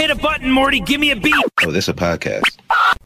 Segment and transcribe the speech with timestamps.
[0.00, 0.80] Hit a button, Morty.
[0.80, 1.34] Give me a beat.
[1.62, 2.56] Oh, this a podcast.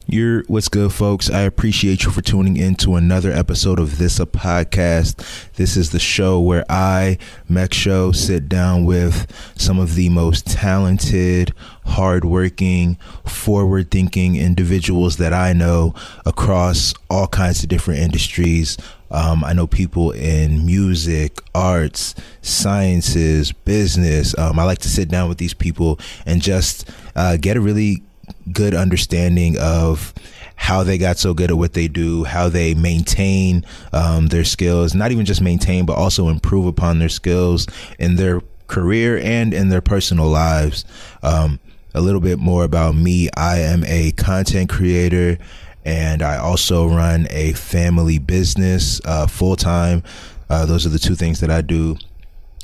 [0.07, 1.29] You're what's good, folks.
[1.29, 5.51] I appreciate you for tuning in to another episode of This a Podcast.
[5.55, 7.17] This is the show where I,
[7.49, 11.53] Mech Show, sit down with some of the most talented,
[11.85, 15.93] hardworking, forward thinking individuals that I know
[16.25, 18.77] across all kinds of different industries.
[19.11, 24.37] Um, I know people in music, arts, sciences, business.
[24.37, 28.03] Um, I like to sit down with these people and just uh, get a really
[28.51, 30.13] good understanding of
[30.55, 34.95] how they got so good at what they do, how they maintain um, their skills,
[34.95, 37.67] not even just maintain, but also improve upon their skills
[37.99, 40.85] in their career and in their personal lives.
[41.21, 41.59] Um,
[41.93, 45.37] a little bit more about me I am a content creator
[45.85, 50.03] and I also run a family business uh, full time.
[50.49, 51.97] Uh, those are the two things that I do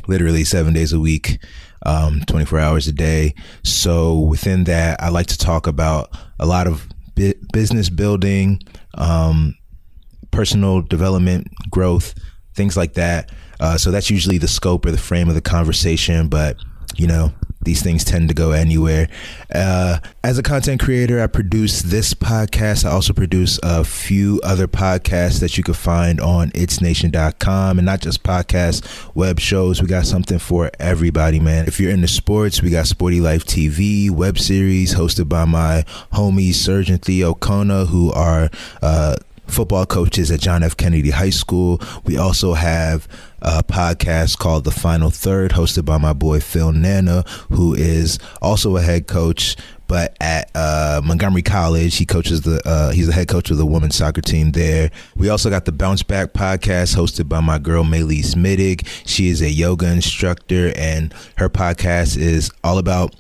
[0.08, 1.40] literally seven days a week
[1.86, 3.34] um, 24 hours a day.
[3.64, 8.60] So within that, I like to talk about a lot of bi- business building,
[8.96, 9.56] um,
[10.32, 12.14] personal development, growth,
[12.56, 13.32] things like that.
[13.60, 16.28] Uh, so that's usually the scope or the frame of the conversation.
[16.28, 16.58] But
[16.98, 17.32] you know,
[17.64, 19.08] these things tend to go anywhere.
[19.54, 22.86] Uh, as a content creator, I produce this podcast.
[22.86, 28.02] I also produce a few other podcasts that you can find on itsnation.com and not
[28.02, 29.82] just podcasts, web shows.
[29.82, 31.68] We got something for everybody, man.
[31.68, 36.56] If you're into sports, we got Sporty Life TV, web series hosted by my homies,
[36.56, 38.50] Surgeon Theo Kona, who are,
[38.82, 39.16] uh,
[39.52, 40.78] football coaches at John F.
[40.78, 41.82] Kennedy High School.
[42.06, 43.08] We also have
[43.42, 48.78] a podcast called The Final Third, hosted by my boy Phil Nana, who is also
[48.78, 49.56] a head coach.
[49.88, 52.62] But at uh, Montgomery College, he coaches the.
[52.66, 54.90] Uh, he's the head coach of the women's soccer team there.
[55.18, 58.88] We also got the Bounce Back podcast, hosted by my girl Maylise Middig.
[59.06, 63.14] She is a yoga instructor, and her podcast is all about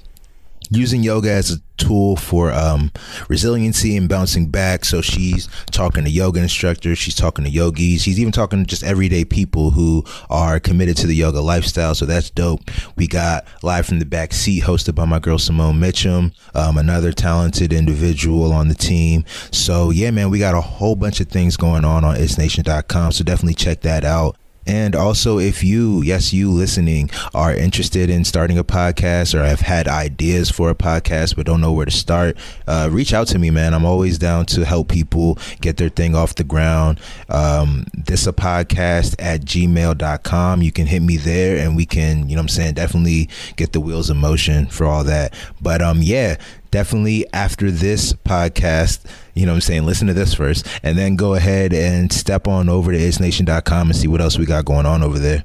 [0.72, 2.92] using yoga as a tool for um,
[3.28, 4.86] resiliency and bouncing back.
[4.86, 8.84] So she's talking to yoga instructors, she's talking to yogis, she's even talking to just
[8.84, 11.94] everyday people who are committed to the yoga lifestyle.
[11.94, 12.62] So that's dope.
[12.96, 17.12] We got live from the back seat, hosted by my girl Simone Mitchum, um, another
[17.12, 19.26] talented individual on the team.
[19.52, 23.12] So yeah, man, we got a whole bunch of things going on on itsnation.com.
[23.12, 24.38] So definitely check that out.
[24.68, 29.62] And also, if you, yes, you listening, are interested in starting a podcast or have
[29.62, 33.40] had ideas for a podcast but don't know where to start, uh, reach out to
[33.40, 33.74] me, man.
[33.74, 37.00] I'm always down to help people get their thing off the ground.
[37.30, 40.62] Um, this a podcast at gmail.com.
[40.62, 43.80] You can hit me there and we can, you know I'm saying, definitely get the
[43.80, 45.34] wheels in motion for all that.
[45.62, 46.38] But um, yeah,
[46.72, 51.16] definitely after this podcast, you know what I'm saying, listen to this first and then
[51.16, 54.86] go ahead and step on over to itsnation.com and see what else we got going
[54.86, 55.44] on over there.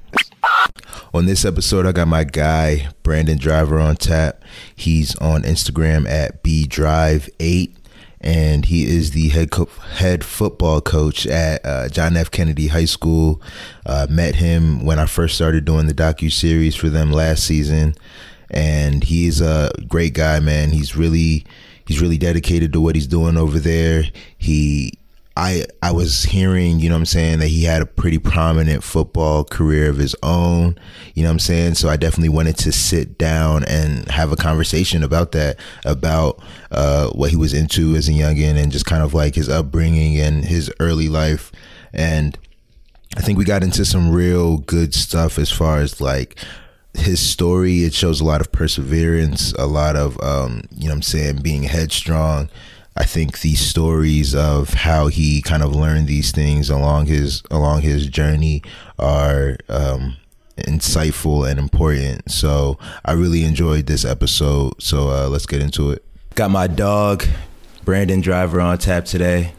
[1.14, 4.42] On this episode, I got my guy Brandon Driver on tap.
[4.74, 7.72] He's on Instagram at bdrive8
[8.20, 12.30] and he is the head co- head football coach at uh, John F.
[12.30, 13.40] Kennedy High School.
[13.84, 17.94] Uh, met him when I first started doing the docu series for them last season,
[18.50, 20.70] and he's a great guy, man.
[20.70, 21.44] He's really
[21.86, 24.04] he's really dedicated to what he's doing over there.
[24.36, 24.92] He
[25.36, 28.82] I I was hearing, you know what I'm saying, that he had a pretty prominent
[28.82, 30.78] football career of his own,
[31.14, 31.74] you know what I'm saying?
[31.74, 37.10] So I definitely wanted to sit down and have a conversation about that, about uh,
[37.10, 40.44] what he was into as a youngin and just kind of like his upbringing and
[40.44, 41.52] his early life.
[41.92, 42.38] And
[43.16, 46.38] I think we got into some real good stuff as far as like
[46.98, 47.84] his story.
[47.84, 51.64] It shows a lot of perseverance, a lot of um, you know I'm saying, being
[51.64, 52.48] headstrong.
[52.98, 57.82] I think these stories of how he kind of learned these things along his along
[57.82, 58.62] his journey
[58.98, 60.16] are um,
[60.56, 62.30] insightful and important.
[62.30, 64.80] So I really enjoyed this episode.
[64.82, 66.04] So uh, let's get into it.
[66.34, 67.24] Got my dog
[67.84, 69.52] Brandon Driver on tap today.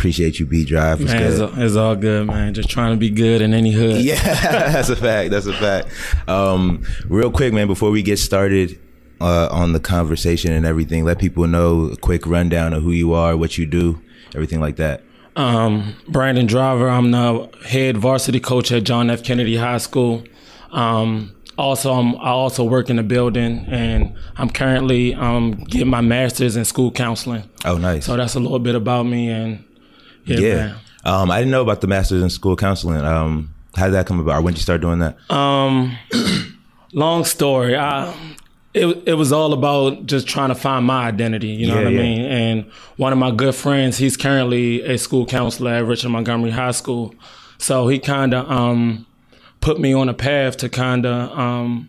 [0.00, 0.98] Appreciate you, B Drive.
[1.00, 2.54] Man, it's, all- it's all good, man.
[2.54, 4.00] Just trying to be good in any hood.
[4.00, 4.14] Yeah,
[4.72, 5.30] that's a fact.
[5.30, 5.88] That's a fact.
[6.26, 8.80] Um, real quick, man, before we get started
[9.20, 13.12] uh, on the conversation and everything, let people know a quick rundown of who you
[13.12, 14.00] are, what you do,
[14.34, 15.02] everything like that.
[15.36, 16.88] Um, Brandon Driver.
[16.88, 19.22] I'm the head varsity coach at John F.
[19.22, 20.24] Kennedy High School.
[20.70, 26.00] Um, also, I'm, I also work in the building, and I'm currently um, getting my
[26.00, 27.42] master's in school counseling.
[27.66, 28.06] Oh, nice.
[28.06, 29.62] So that's a little bit about me, and
[30.24, 30.76] yeah, yeah.
[31.04, 33.00] Um, I didn't know about the masters in school counseling.
[33.04, 34.42] Um, how did that come about?
[34.42, 35.16] When did you start doing that?
[35.30, 35.96] Um,
[36.92, 37.76] long story.
[37.76, 38.14] I,
[38.74, 41.48] it it was all about just trying to find my identity.
[41.48, 42.02] You know Yeah, what I yeah.
[42.02, 42.20] mean?
[42.20, 42.64] And
[42.96, 47.14] one of my good friends, he's currently a school counselor at Richard Montgomery High School.
[47.58, 49.06] So he kind of um,
[49.60, 51.88] put me on a path to kind of um,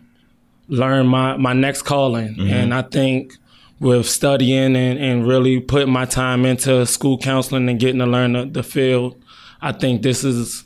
[0.70, 2.30] learn my my next calling.
[2.36, 2.50] Mm-hmm.
[2.54, 3.34] And I think
[3.82, 8.34] with studying and, and really putting my time into school counseling and getting to learn
[8.34, 9.22] the, the field,
[9.60, 10.64] I think this is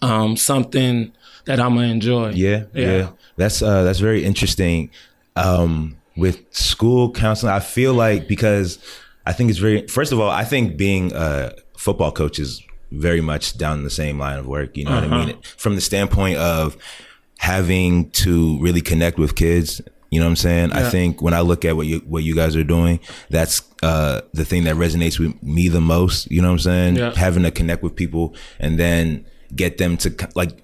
[0.00, 1.12] um, something
[1.44, 2.30] that I'm gonna enjoy.
[2.30, 3.10] Yeah, yeah, Yeah.
[3.36, 4.90] That's uh, that's very interesting.
[5.36, 8.78] Um, with school counseling, I feel like because
[9.26, 9.86] I think it's very.
[9.86, 14.18] First of all, I think being a football coach is very much down the same
[14.18, 14.76] line of work.
[14.76, 15.36] You know what I mean?
[15.42, 16.78] From the standpoint of
[17.38, 19.82] having to really connect with kids.
[20.10, 20.72] You know what I'm saying?
[20.72, 24.22] I think when I look at what you what you guys are doing, that's uh,
[24.32, 26.30] the thing that resonates with me the most.
[26.30, 26.96] You know what I'm saying?
[26.96, 27.14] Yeah.
[27.14, 30.62] Having to connect with people and then get them to like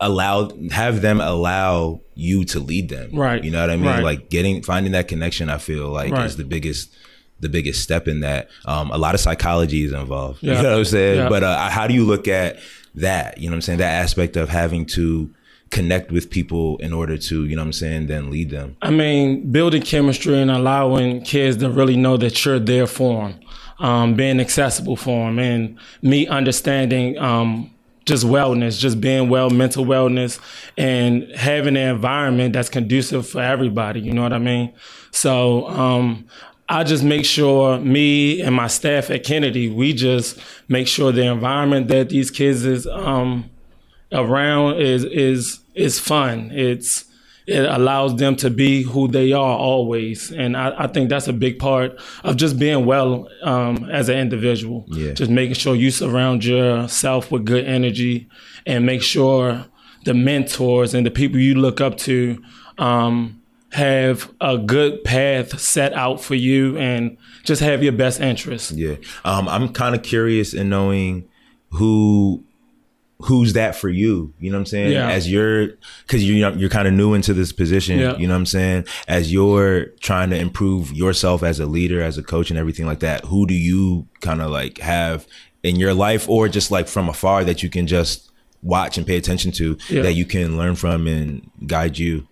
[0.00, 3.10] allow have them allow you to lead them.
[3.14, 3.42] Right.
[3.42, 3.86] You know what I mean?
[3.86, 4.02] Right.
[4.02, 5.50] Like getting finding that connection.
[5.50, 6.26] I feel like Right.
[6.26, 6.92] is the biggest
[7.40, 8.48] the biggest step in that.
[8.64, 10.42] Um, a lot of psychology is involved.
[10.42, 10.54] Yeah.
[10.56, 11.18] You know what I'm saying?
[11.18, 11.28] Yeah.
[11.28, 12.58] But uh, how do you look at
[12.96, 13.38] that?
[13.38, 13.78] You know what I'm saying?
[13.80, 15.30] That aspect of having to
[15.70, 18.76] connect with people in order to, you know what I'm saying, then lead them.
[18.82, 23.40] I mean, building chemistry and allowing kids to really know that you're there for them,
[23.78, 27.70] um, being accessible for them, and me understanding um,
[28.04, 30.38] just wellness, just being well, mental wellness,
[30.76, 34.00] and having an environment that's conducive for everybody.
[34.00, 34.72] You know what I mean?
[35.10, 36.26] So um,
[36.68, 40.38] I just make sure me and my staff at Kennedy, we just
[40.68, 43.50] make sure the environment that these kids is um,
[44.14, 46.50] around is is is fun.
[46.52, 47.04] It's
[47.46, 51.32] it allows them to be who they are always, and I, I think that's a
[51.32, 54.86] big part of just being well um, as an individual.
[54.88, 55.12] Yeah.
[55.12, 58.28] Just making sure you surround yourself with good energy,
[58.64, 59.66] and make sure
[60.04, 62.42] the mentors and the people you look up to
[62.78, 68.72] um, have a good path set out for you, and just have your best interests.
[68.72, 68.96] Yeah.
[69.24, 71.28] Um, I'm kind of curious in knowing
[71.72, 72.42] who
[73.20, 75.08] who's that for you you know what i'm saying Yeah.
[75.08, 75.68] as you're
[76.06, 78.16] because you're you're kind of new into this position Yeah.
[78.16, 82.18] you know what i'm saying as you're trying to improve yourself as a leader as
[82.18, 85.26] a coach and everything like that who do you kind of like have
[85.62, 88.30] in your life or just like from afar that you can just
[88.62, 90.02] watch and pay attention to Yeah.
[90.02, 92.26] that you can learn from and guide you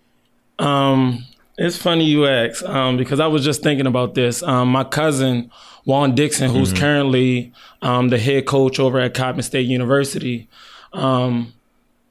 [0.59, 1.25] Um,
[1.59, 4.43] it's funny you ask um, because I was just thinking about this.
[4.43, 5.51] Um, my cousin
[5.85, 7.53] Juan Dixon, who's currently
[7.83, 10.49] um, the head coach over at Coppin State University,
[10.93, 11.53] um,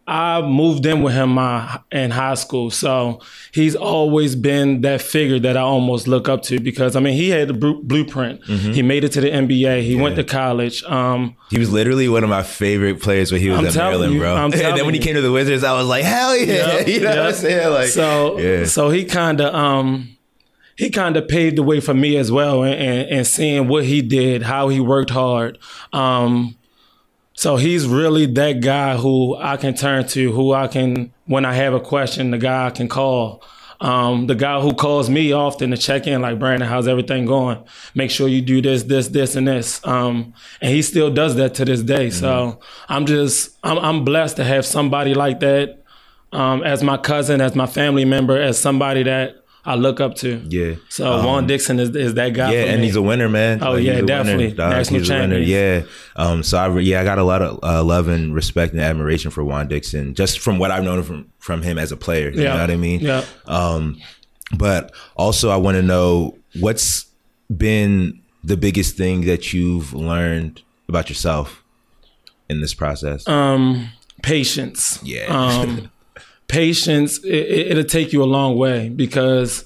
[0.08, 3.22] I moved in with him my, in high school, so
[3.54, 7.30] he's always been that figure that I almost look up to because I mean he
[7.30, 8.44] had the blueprint.
[8.46, 9.84] He made it to the NBA.
[9.84, 10.84] He went to college.
[10.84, 14.14] Um, he was literally one of my favorite players when he was I'm at Maryland,
[14.14, 14.36] you, bro.
[14.44, 16.46] And then when he came to the Wizards, I was like, hell yeah!
[16.82, 17.74] Yep, you know what I'm saying?
[17.74, 18.66] Like, so yeah.
[18.66, 20.18] so he kind of um
[20.76, 23.86] he kind of paved the way for me as well and, and, and seeing what
[23.86, 25.60] he did how he worked hard
[25.94, 26.56] um
[27.42, 31.54] so he's really that guy who I can turn to who I can when I
[31.54, 33.44] have a question the guy I can call
[33.82, 37.64] um, the guy who calls me often to check in, like Brandon, how's everything going?
[37.96, 39.84] Make sure you do this, this, this, and this.
[39.84, 42.12] Um, and he still does that to this day.
[42.12, 45.84] So I'm just, I'm, I'm blessed to have somebody like that
[46.32, 50.42] um, as my cousin, as my family member, as somebody that I look up to.
[50.50, 50.76] Yeah.
[50.90, 52.52] So Um, Juan Dixon is, is that guy.
[52.52, 53.62] Yeah, and he's a winner, man.
[53.62, 54.48] Oh, Like, yeah, definitely.
[54.50, 54.70] winner.
[54.70, 55.36] National He's a winner.
[55.40, 55.50] champion.
[55.50, 55.84] Yeah.
[56.16, 56.42] Um.
[56.44, 59.30] So I re- yeah I got a lot of uh, love and respect and admiration
[59.30, 62.32] for Juan Dixon just from what I've known from from him as a player.
[62.32, 62.54] You Yeah.
[62.56, 63.02] know what I mean?
[63.02, 63.24] Yeah.
[63.46, 64.00] Um.
[64.58, 67.06] But also I want to know what's
[67.56, 71.64] been the biggest thing that you've learned about yourself
[72.50, 73.28] in this process.
[73.28, 73.90] um,
[74.24, 75.00] patience.
[75.04, 75.26] Yeah.
[75.28, 75.91] Um,
[76.52, 77.18] patience.
[77.24, 79.66] It, it, it'll take you a long way because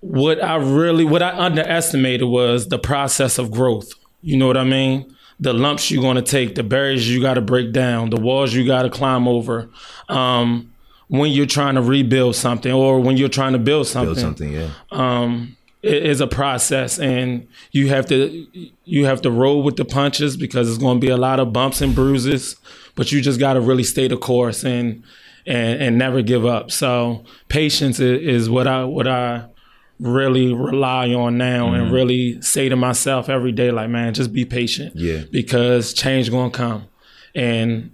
[0.00, 3.92] what I really, what I underestimated was the process of growth.
[4.22, 5.14] You know what I mean?
[5.40, 8.52] The lumps you're going to take, the barriers you got to break down, the walls
[8.54, 9.70] you got to climb over.
[10.08, 10.72] Um,
[11.08, 14.52] when you're trying to rebuild something or when you're trying to build something, Build something.
[14.52, 14.70] Yeah.
[14.90, 18.46] um, it is a process, and you have to
[18.84, 21.52] you have to roll with the punches because it's going to be a lot of
[21.52, 22.56] bumps and bruises.
[22.94, 25.02] But you just got to really stay the course and
[25.46, 26.70] and and never give up.
[26.70, 29.46] So patience is, is what I what I
[30.00, 34.44] really rely on now and really say to myself every day, like man, just be
[34.44, 34.94] patient.
[34.96, 35.22] Yeah.
[35.30, 36.84] because change going to come,
[37.34, 37.90] and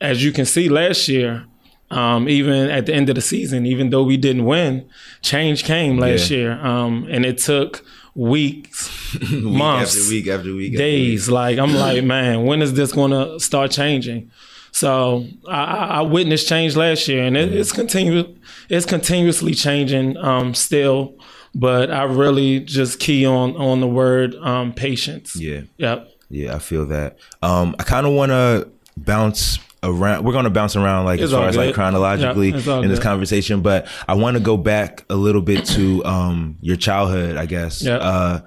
[0.00, 1.44] as you can see last year.
[1.92, 4.88] Um, even at the end of the season, even though we didn't win,
[5.22, 6.36] change came last Yeah.
[6.36, 8.88] year, um, and it took weeks,
[9.32, 10.72] months, after week after week.
[10.74, 11.28] after days.
[11.28, 14.30] Like I'm like, man, when is this going to start changing?
[14.72, 18.36] So I, I witnessed change last year, and it, it's continu-
[18.68, 21.14] It's continuously changing um, still,
[21.54, 25.34] but I really just key on on the word um, patience.
[25.36, 25.62] Yeah.
[25.78, 26.08] Yep.
[26.30, 27.18] Yeah, I feel that.
[27.42, 30.24] Um, I kind of want to bounce around.
[30.24, 32.82] We're going to bounce around like It's as far as like chronologically Yeah, it's all
[32.82, 33.04] in this good.
[33.04, 37.36] conversation, but I want to go back a little bit to um, your childhood.
[37.36, 37.82] I guess.
[37.82, 37.96] Yeah.
[37.96, 38.40] Uh,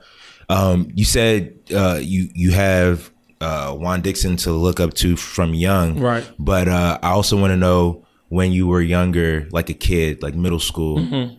[0.49, 3.11] um, you said uh, you you have
[3.43, 6.25] uh, Juan Dixon to look up to from young, Right.
[6.39, 10.33] But uh, I also want to know when you were younger, like a kid, like
[10.35, 10.97] middle school.
[10.99, 11.35] Mm-hmm.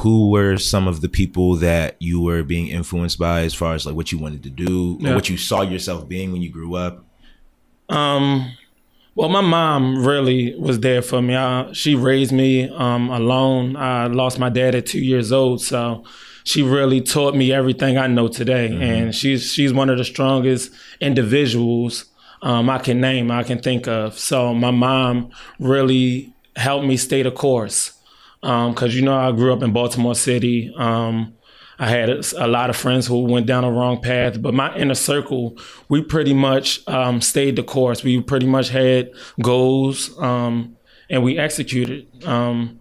[0.00, 3.86] Who were some of the people that you were being influenced by, as far as
[3.86, 5.14] like what you wanted to do, or Yeah.
[5.14, 7.04] what you saw yourself being when you grew up?
[7.88, 8.52] Um,
[9.14, 11.34] well, my mom really was there for me.
[11.34, 13.76] I, she raised me um, alone.
[13.76, 16.04] I lost my dad at two years old, so
[16.48, 18.68] she really taught me everything I know today.
[18.68, 22.06] And she's she's one of the strongest individuals
[22.40, 24.18] um, I can name, I can think of.
[24.18, 27.92] So my mom really helped me stay the course.
[28.40, 30.72] Because you know, I grew up in Baltimore City.
[30.78, 31.34] Um,
[31.78, 34.74] I had a, a lot of friends who went down the wrong path, but my
[34.74, 35.58] inner circle,
[35.90, 38.02] we pretty much um, stayed the course.
[38.02, 39.10] We pretty much had
[39.42, 40.78] goals um,
[41.10, 42.06] and we executed.
[42.26, 42.77] Um,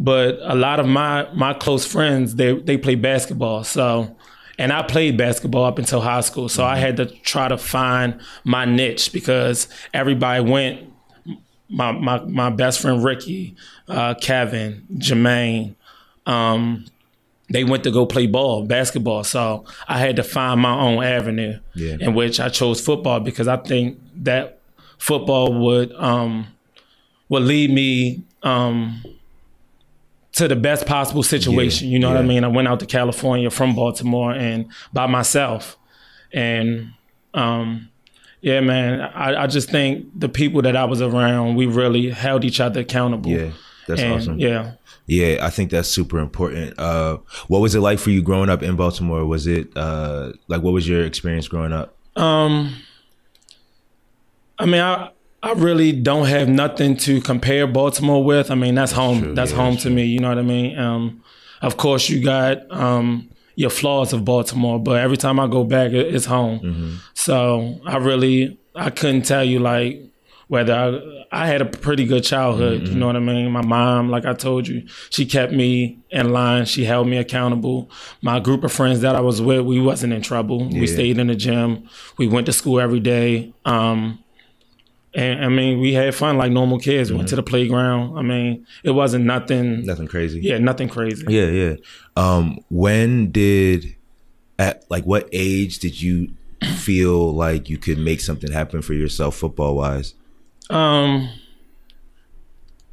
[0.00, 4.16] but a lot of my my close friends, they they play basketball, so.
[4.58, 8.20] And I played basketball up until high school, so I had to try to find
[8.44, 10.92] my niche because everybody went
[11.70, 13.54] my my my best friend Ricky,
[13.88, 15.76] uh, Kevin, Jermaine,
[16.26, 16.84] um,
[17.48, 19.24] they went to go play ball, basketball.
[19.24, 21.96] So I had to find my own avenue, Yeah.
[21.98, 24.58] in which I chose football because I think that
[24.98, 26.48] football would um,
[27.30, 29.02] would lead me um,
[30.40, 31.88] to the best possible situation.
[31.88, 32.44] Yeah, You know what I mean?
[32.44, 35.76] I went out to California from Baltimore and by myself,
[36.32, 36.92] and
[37.34, 37.88] um,
[38.40, 42.44] yeah, man, I, I just think the people that I was around, we really held
[42.44, 43.30] each other accountable.
[43.30, 43.50] Yeah,
[43.86, 44.38] that's and, awesome.
[44.38, 44.72] Yeah.
[45.06, 46.78] Yeah, I think that's super important.
[46.78, 47.18] Uh,
[47.48, 49.26] what was it like for you growing up in Baltimore?
[49.26, 51.96] Was it uh, like what was your experience growing up?
[52.16, 52.76] Um,
[54.56, 55.10] I mean, I
[55.42, 58.50] I really don't have nothing to compare Baltimore with.
[58.50, 59.34] I mean, that's home.
[59.34, 60.04] That's Yeah, home to me.
[60.04, 60.78] You know what I mean?
[60.78, 61.22] Um,
[61.62, 65.92] of course, you got um your flaws of Baltimore, but every time I go back,
[65.92, 66.60] it's home.
[66.60, 66.94] Mm-hmm.
[67.14, 70.00] So I really I couldn't tell you like
[70.48, 72.82] whether I, I had a pretty good childhood.
[72.82, 72.92] Mm-hmm.
[72.92, 73.50] You know what I mean?
[73.52, 76.64] My mom, like I told you, she kept me in line.
[76.64, 77.90] She held me accountable.
[78.20, 80.66] My group of friends that I was with, we wasn't in trouble.
[80.70, 80.80] Yeah.
[80.80, 81.88] We stayed in the gym.
[82.18, 83.52] We went to school every day.
[83.64, 84.24] Um,
[85.14, 87.10] and I mean, we had fun like normal kids.
[87.10, 88.16] We went to the playground.
[88.18, 89.84] I mean, it wasn't nothing.
[89.84, 90.40] Nothing crazy.
[90.40, 91.24] Yeah, nothing crazy.
[91.28, 91.74] Yeah, yeah.
[92.16, 93.96] Um, when did
[94.58, 96.28] at like what age did you
[96.76, 100.14] feel like you could make something happen for yourself football wise?
[100.68, 101.28] Um,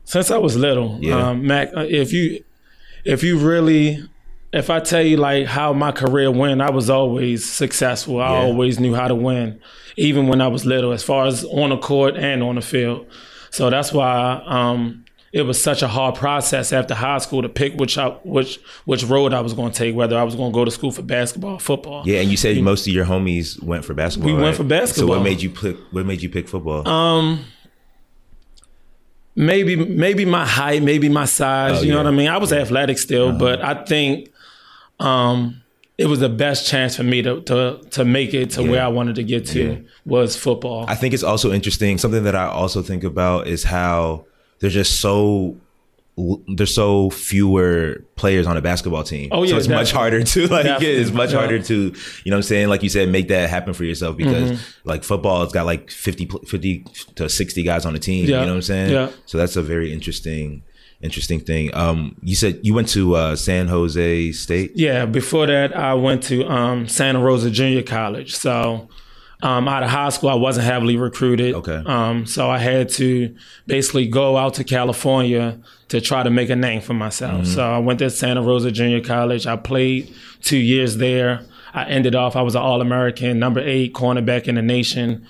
[0.06, 1.30] since I was little, Yeah.
[1.30, 2.44] um, Mac, uh, if you
[3.06, 4.04] if you really
[4.58, 8.20] if I tell you like how my career went, I was always successful.
[8.20, 8.46] I Yeah.
[8.46, 9.60] always knew how to win,
[9.96, 13.06] even when I was little, as far as on the court and on the field.
[13.52, 17.76] So that's why um, it was such a hard process after high school to pick
[17.80, 20.56] which I, which which road I was going to take, whether I was going to
[20.56, 22.04] go to school for basketball, or football.
[22.06, 24.34] Yeah, and you said most of your homies went for basketball.
[24.36, 25.10] We went for basketball.
[25.10, 25.78] So what made you pick?
[25.92, 26.88] What made you pick football?
[26.88, 27.46] Um,
[29.36, 31.80] maybe maybe my height, maybe my size.
[31.80, 32.04] Oh, you know yeah.
[32.04, 32.28] what I mean?
[32.28, 34.30] I was athletic still, but I think
[35.00, 35.62] um,
[35.98, 38.88] it was the best chance for me to to to make it to where I
[38.88, 39.78] wanted to get to Yeah.
[40.06, 40.86] was football.
[40.88, 41.98] I think it's also interesting.
[41.98, 44.26] Something that I also think about is how
[44.60, 45.58] there's just so
[46.56, 49.30] there's so fewer players on a basketball team.
[49.32, 50.64] Oh, so yeah, it's much harder to like.
[50.66, 50.96] Definitely.
[50.98, 51.38] It's much Yeah.
[51.40, 51.92] harder to you
[52.32, 52.70] know what I'm saying.
[52.70, 54.90] Like you said, make that happen for yourself because Mm-hmm.
[54.90, 56.86] like football, it's got like 50, 50
[57.16, 58.26] to sixty guys on the team.
[58.26, 58.40] Yeah.
[58.40, 58.92] You know what I'm saying?
[58.92, 59.12] Yeah.
[59.28, 60.64] So that's a very interesting
[61.02, 61.74] interesting thing.
[61.76, 64.72] Um, you said you went to uh, San Jose State.
[64.76, 68.36] Yeah, before that, I went to um, Santa Rosa Junior College.
[68.36, 68.88] So,
[69.44, 71.54] um, out of high school, I wasn't heavily recruited.
[71.56, 71.84] Okay.
[71.86, 73.36] Um, so I had to
[73.68, 77.46] basically go out to California to try to make a name for myself.
[77.46, 79.46] So I went to Santa Rosa Junior College.
[79.46, 80.12] I played
[80.42, 81.46] two years there.
[81.74, 82.36] I ended off.
[82.36, 85.28] I was an All American, number eight cornerback in the nation.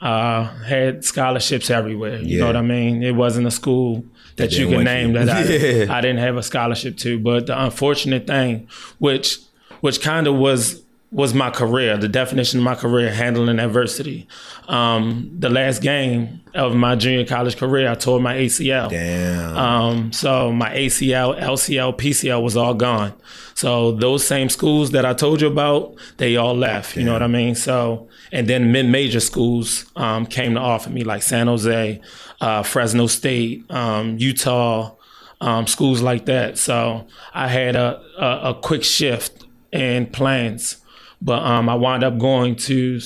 [0.00, 2.16] Uh, had scholarships everywhere.
[2.22, 2.40] You Yeah.
[2.40, 3.02] know what I mean?
[3.02, 4.02] It wasn't a school
[4.36, 5.24] that you can name you.
[5.24, 5.42] that I,
[5.84, 5.94] Yeah.
[5.96, 7.18] I didn't have a scholarship to.
[7.18, 8.68] But the unfortunate thing,
[8.98, 9.38] which
[9.80, 14.28] which kind of was was my career, the definition of my career, handling adversity.
[14.68, 18.90] Um, the last game of my junior college career, I tore my ACL.
[18.90, 19.56] Damn.
[19.56, 23.12] Um, so my ACL, LCL, PCL was all gone.
[23.54, 26.96] So those same schools that I told you about, they all left.
[26.96, 27.56] You know what I mean?
[27.56, 32.00] So and then mid-major schools um, came to offer me, like San Jose,
[32.40, 34.94] uh, Fresno State, um, Utah,
[35.40, 36.58] um, schools like that.
[36.58, 40.76] So I had a, a, a quick shift in plans,
[41.20, 43.00] but um, I wound up going to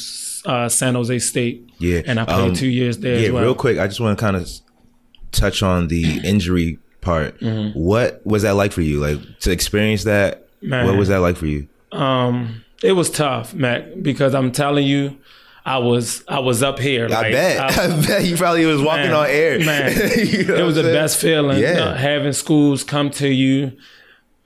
[0.47, 1.71] uh, San Jose State.
[1.79, 3.19] Yeah, and I played um, two years there.
[3.19, 3.43] Yeah, as well.
[3.43, 4.49] real quick, I just want to kind of
[5.33, 7.39] touch on the injury part.
[7.41, 7.79] Mm-hmm.
[7.79, 9.01] What was that like for you?
[9.01, 10.49] Like to experience that?
[10.63, 10.87] Man.
[10.87, 11.69] What was that like for you?
[11.93, 15.19] Um, it was tough, Mac, because I'm telling you,
[15.67, 17.07] I was I was up here.
[17.07, 17.61] I like, bet.
[17.79, 19.59] I- I, bet you probably was walking Man, on air.
[19.61, 19.93] man.
[20.19, 21.59] You know it was the best feeling.
[21.59, 21.81] Yeah.
[21.81, 23.73] uh, having schools come to you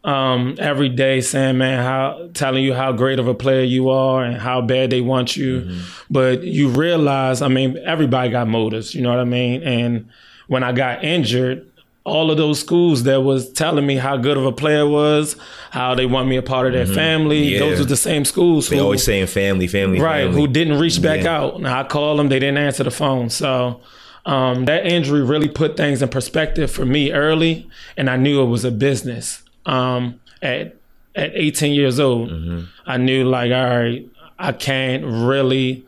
[0.05, 4.23] um, every day, saying, "Man, how telling you how great of a player you are
[4.25, 5.79] and how bad they want you." Mm-hmm.
[6.11, 8.95] But you realize, I mean, everybody got motives.
[8.95, 9.63] You know what I mean?
[9.63, 10.09] And
[10.47, 11.65] when I got injured.
[12.05, 15.37] All of those schools that was telling me how good of a player was,
[15.71, 17.43] how they want me a part of their family.
[17.43, 17.53] Mm-hmm.
[17.53, 17.59] Yeah.
[17.59, 18.71] Those were the same schools.
[18.71, 20.41] They who- always saying family, family, right family.
[20.41, 21.37] who didn't reach back Yeah.
[21.37, 23.83] out and i called them they didn't answer the phone so
[24.25, 28.47] um, that injury really put things in perspective for me early and i knew it
[28.47, 30.75] was a business um, at
[31.15, 32.61] at 18 years old Mm-hmm.
[32.87, 34.09] i knew like all right
[34.39, 35.85] i can't really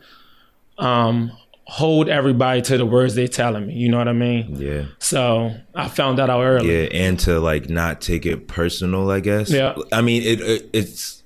[0.77, 1.31] um,
[1.65, 4.85] hold everybody to the words they're telling me you know what i mean Yeah.
[4.99, 9.19] so i found that out early Yeah, and to like not take it personal, I
[9.21, 9.49] guess.
[9.49, 9.75] Yeah.
[9.91, 11.23] I mean, it, it it's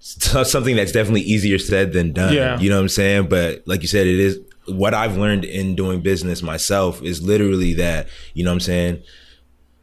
[0.00, 2.32] something that's definitely easier said than done.
[2.34, 2.58] Yeah.
[2.58, 3.28] You know what I'm saying?
[3.28, 7.74] But like you said, it is what I've learned in doing business myself is literally
[7.74, 9.02] that, you know what I'm saying?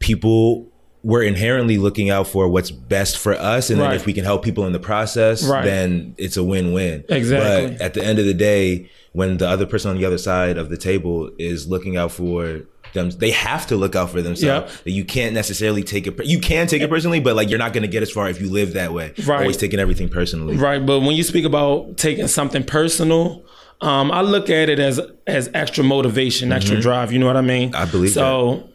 [0.00, 0.67] People
[1.02, 4.42] we're inherently looking out for what's best for us and then if we can help
[4.44, 5.64] people in the process Right.
[5.64, 7.72] then it's a win-win Exactly.
[7.76, 10.58] but at the end of the day when the other person on the other side
[10.58, 12.62] of the table is looking out for
[12.94, 14.84] them they have to look out for themselves Yep.
[14.84, 17.72] that you can't necessarily take it you can take it personally but like you're not
[17.72, 19.40] going to get as far if you live that way Right.
[19.42, 23.44] always taking everything personally Right, but when you speak about taking something personal,
[23.80, 27.12] um, I look at it as as extra motivation, extra drive.
[27.12, 27.70] You know what I mean?
[27.72, 27.82] Mm-hmm.
[27.82, 28.68] I believe so.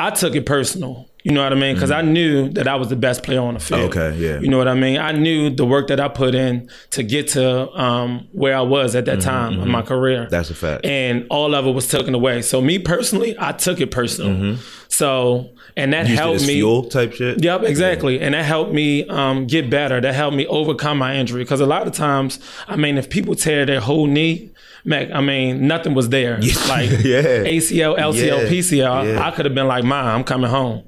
[0.00, 1.06] I took it personal.
[1.22, 1.74] You know what I mean?
[1.74, 3.90] Because I knew that I was the best player on the field.
[3.92, 3.98] Mm-hmm.
[3.98, 4.40] Okay, yeah.
[4.40, 4.98] You know what I mean?
[4.98, 8.94] I knew the work that I put in to get to um, where I was
[8.96, 10.28] at that Mm-hmm, time in my career.
[10.30, 12.40] that's a fact and all of it was taken away.
[12.40, 14.56] So me personally, I took it personal.
[14.88, 16.06] So and that.
[16.06, 16.54] Used helped as me.
[16.54, 18.20] fuel type shit Yep, exactly.
[18.20, 20.00] And that helped me um, get better.
[20.00, 21.42] That helped me overcome my injury.
[21.44, 24.50] Because a lot of times, I mean, if people tear their whole knee,
[24.84, 26.38] Mac, I mean, nothing was there.
[26.68, 27.44] Like Yeah.
[27.44, 28.48] ACL, LCL, Yeah.
[28.50, 29.26] PCL, Yeah.
[29.26, 30.84] I could have been like, "Mom, I'm coming home."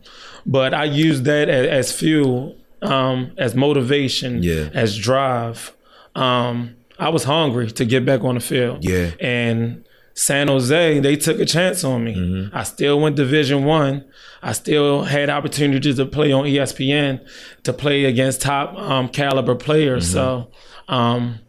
[0.47, 4.71] But I used that as, as fuel, um, as motivation, Yeah.
[4.75, 5.73] as drive.
[6.15, 8.85] Um, I was hungry to get back on the field.
[8.85, 9.11] Yeah.
[9.21, 12.15] And San Jose, they took a chance on me.
[12.15, 12.57] Mm-hmm.
[12.57, 14.05] I still went Division One.
[14.43, 14.53] I.
[14.53, 17.27] still had opportunities to play on ESPN,
[17.63, 20.05] to play against top um, caliber players.
[20.05, 20.13] Mm-hmm.
[20.13, 20.51] So
[20.89, 21.41] um,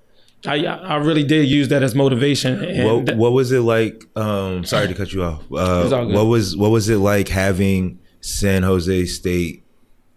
[0.45, 2.83] I I really did use that as motivation.
[2.85, 6.69] What, what was it like um sorry to cut you off uh, what was what
[6.69, 9.63] was it like having san jose state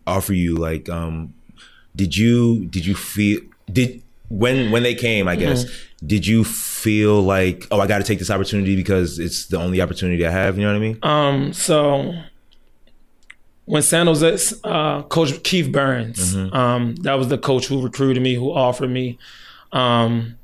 [0.07, 1.35] offer you like um
[1.95, 3.41] did you did you feel
[3.73, 6.07] did when when they came i guess Mm-hmm.
[6.07, 9.81] did you feel like oh i got to take this opportunity because it's the only
[9.81, 12.13] opportunity i have you know what i mean Um, so
[13.65, 18.35] when San Jose, uh, Coach Keith Burns, um, that was the coach who recruited me,
[18.37, 19.19] who offered me.
[19.73, 20.37] Um,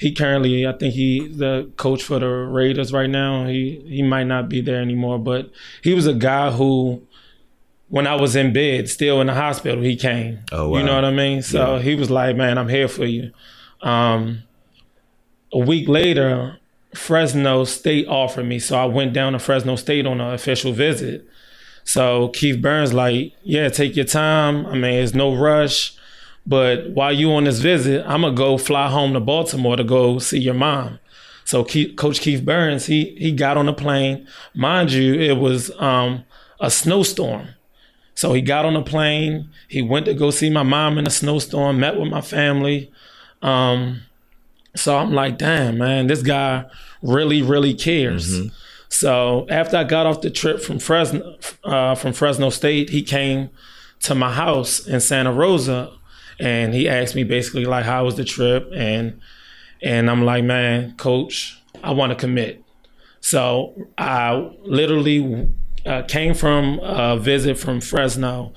[0.00, 3.46] he currently, I think he the coach for the Raiders right now.
[3.46, 5.48] He he might not be there anymore, but
[5.82, 7.05] he was a guy who,
[7.88, 10.40] when I was in bed, still in the hospital, he came.
[10.52, 10.78] Oh, wow.
[10.78, 11.42] You know what I mean?
[11.42, 11.82] So Yeah.
[11.82, 13.30] he was like, "Man, I'm here for you."
[13.82, 14.42] Um,
[15.52, 16.58] a week later,
[16.94, 21.26] Fresno State offered me, so I went down to Fresno State on an official visit.
[21.84, 24.66] So Keith Burns like, yeah, take your time.
[24.66, 25.94] I mean, it's no rush.
[26.44, 30.18] But while you on this visit, I'm gonna go fly home to Baltimore to go
[30.18, 30.98] see your mom.
[31.44, 34.26] So Keith, Coach Keith Burns, he he got on the plane.
[34.54, 36.24] Mind you, it was um,
[36.60, 37.48] a snowstorm.
[38.16, 39.50] So he got on the plane.
[39.68, 41.78] He went to go see my mom in a snowstorm.
[41.78, 42.90] Met with my family.
[43.42, 44.02] Um,
[44.74, 46.64] so I'm like, damn, man, this guy
[47.02, 48.40] really, really cares.
[48.88, 53.50] So after I got off the trip from Fresno, uh, from Fresno State, he came
[54.00, 55.92] to my house in Santa Rosa,
[56.38, 58.70] and he asked me basically like, how was the trip?
[58.74, 59.20] And
[59.82, 62.62] and I'm like, man, coach, I want to commit.
[63.20, 65.48] So I literally
[65.86, 68.52] uh, came from a visit from Fresno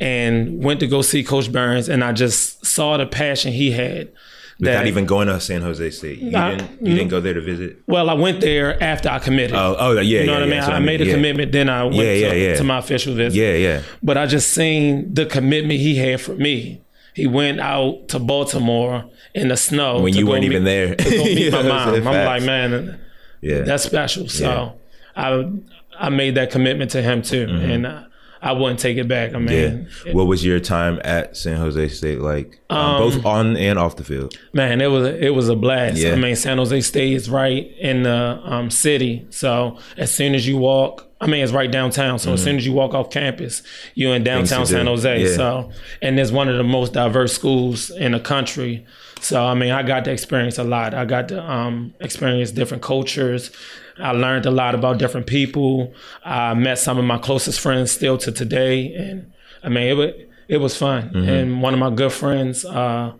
[0.00, 4.12] and went to go see Coach Burns, and I just saw the passion he had.
[4.58, 7.42] Without even going to San Jose State, you Nah, didn't you didn't go there to
[7.42, 7.76] visit.
[7.86, 9.54] Well, I went there after I committed.
[9.54, 10.60] Oh, oh yeah, you know yeah, what I mean?
[10.62, 11.12] what I made a yeah.
[11.12, 13.36] commitment, then I went Yeah, to, to my official visit.
[13.38, 13.82] Yeah, yeah.
[14.02, 16.80] But I just seen the commitment he had for me.
[17.14, 20.94] He went out to Baltimore in the snow When you weren't meet- even there.
[20.94, 21.94] to go meet my mom.
[21.94, 22.98] I'm like, man,
[23.42, 23.60] Yeah.
[23.60, 24.26] that's special.
[24.28, 24.72] So
[25.14, 25.50] I
[25.98, 27.70] I made that commitment to him too, Mm-hmm.
[27.70, 28.02] and uh,
[28.42, 29.34] I wouldn't take it back.
[29.34, 30.12] I mean, yeah.
[30.12, 34.04] What was your time at San Jose State like, um, both on and off the
[34.04, 34.36] field?
[34.52, 35.96] Man, it was it was a blast.
[35.96, 36.12] Yeah.
[36.12, 40.46] I mean, San Jose State is right in the um, city, so as soon as
[40.46, 42.18] you walk, I mean, it's right downtown.
[42.18, 43.62] So as soon as you walk off campus,
[43.94, 44.66] you're in downtown.
[44.66, 45.22] San Jose.
[45.22, 45.34] Yeah.
[45.34, 48.84] So, and it's one of the most diverse schools in the country.
[49.20, 50.94] So, I mean, I got to experience a lot.
[50.94, 53.50] I got to um, experience different cultures.
[53.98, 55.94] I learned a lot about different people.
[56.24, 59.32] I met some of my closest friends still to today, and
[59.64, 60.10] I mean, it was
[60.48, 61.10] it was fun.
[61.28, 63.14] And one of my good friends, uh,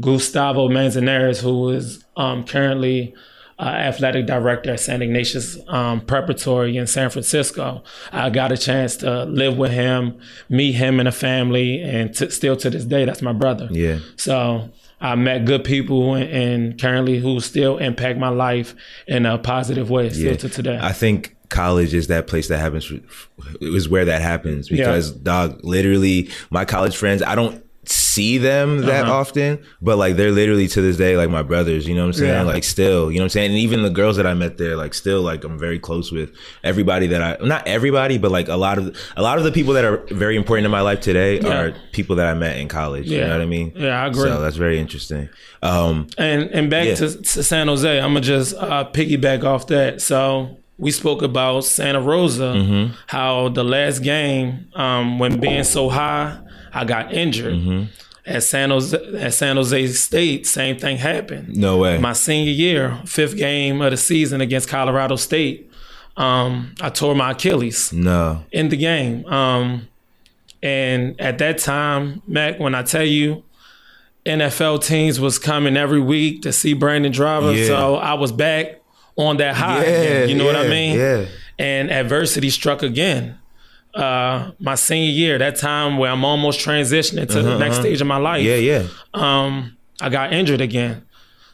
[0.00, 3.14] Gustavo Manzanares, who is um, currently
[3.58, 7.84] uh, athletic director at San Ignatius um, Preparatory in San Francisco.
[8.10, 12.30] I got a chance to live with him, meet him and a family, and t-
[12.30, 13.68] still to this day, that's my brother.
[13.70, 13.98] Yeah.
[14.16, 14.70] So
[15.02, 18.74] I met good people and, and currently who still impact my life
[19.06, 20.36] in a positive way still Yeah.
[20.36, 20.78] to today.
[20.80, 22.90] I think college is that place that happens.
[23.60, 27.20] It was where that happens because dog, literally, my college friends.
[27.22, 29.12] I don't see them that Uh-huh.
[29.14, 31.88] often, but like they're literally to this day like my brothers.
[31.88, 32.32] You know what I'm saying?
[32.32, 32.42] Yeah.
[32.42, 33.50] Like still, you know what I'm saying?
[33.50, 36.30] And even the girls that I met there, like still, like I'm very close with
[36.62, 37.44] everybody that I.
[37.44, 40.36] Not everybody, but like a lot of a lot of the people that are very
[40.36, 41.48] important in my life today Yeah.
[41.60, 43.10] are people that I met in college.
[43.10, 43.72] You know what I mean?
[43.74, 44.22] Yeah, I agree.
[44.30, 45.28] So that's very interesting.
[45.62, 46.94] Um, And and back Yeah.
[46.96, 50.00] to, to San Jose, I'm gonna just uh, piggyback off that.
[50.00, 52.92] So we spoke about Santa Rosa, Mm-hmm.
[53.06, 56.36] how the last game, um, when being so high,
[56.72, 57.54] I got injured.
[57.54, 57.84] Mm-hmm.
[58.24, 61.56] At San Jose, at San Jose State, same thing happened.
[61.56, 61.98] no way.
[61.98, 65.68] My senior year, fifth game of the season against Colorado State,
[66.16, 68.44] um, I tore my Achilles no.
[68.52, 69.26] in the game.
[69.26, 69.88] Um,
[70.62, 73.42] and at that time, Mac, when I tell you,
[74.24, 77.66] NFL teams was coming every week to see Brandon Driver, Yeah.
[77.66, 78.80] so I was back
[79.16, 79.82] on that high.
[79.84, 80.96] Yeah, again, you know what I mean?
[80.96, 81.24] yeah.
[81.58, 83.36] And adversity struck again.
[83.94, 88.06] Uh, my senior year, that time where I'm almost transitioning to the next stage of
[88.06, 88.86] my life Uh-huh, Yeah, yeah.
[89.12, 91.04] um, I got injured again.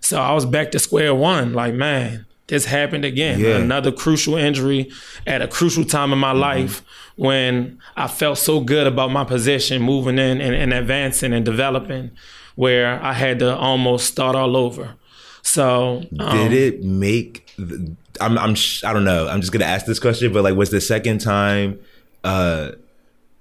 [0.01, 1.53] So I was back to square one.
[1.53, 3.41] Like, man, this happened again.
[3.41, 3.57] Yeah.
[3.57, 4.91] Another crucial injury
[5.27, 6.41] at a crucial time in my Mm-hmm.
[6.41, 6.83] life
[7.17, 12.13] when I felt so good about my position, moving in and, and advancing and developing,
[12.55, 14.95] where I had to almost start all over.
[15.43, 17.51] So um, Did it make?
[17.59, 18.39] The, I'm.
[18.39, 18.55] I'm.
[18.55, 19.27] sh- I don't know.
[19.29, 21.79] I'm just gonna ask this question, but like, was the second time?
[22.25, 22.73] Uh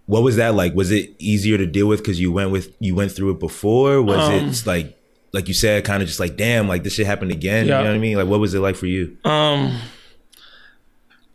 [0.05, 0.73] What was that like?
[0.75, 4.01] Was it easier to deal with because you went with you went through it before?
[4.01, 4.97] Was Um, it like,
[5.33, 7.67] like you said, kind of just like, damn, like this shit happened again?
[7.67, 7.79] Yeah.
[7.79, 8.17] You know what I mean?
[8.17, 9.17] Like, what was it like for you?
[9.25, 9.77] Um,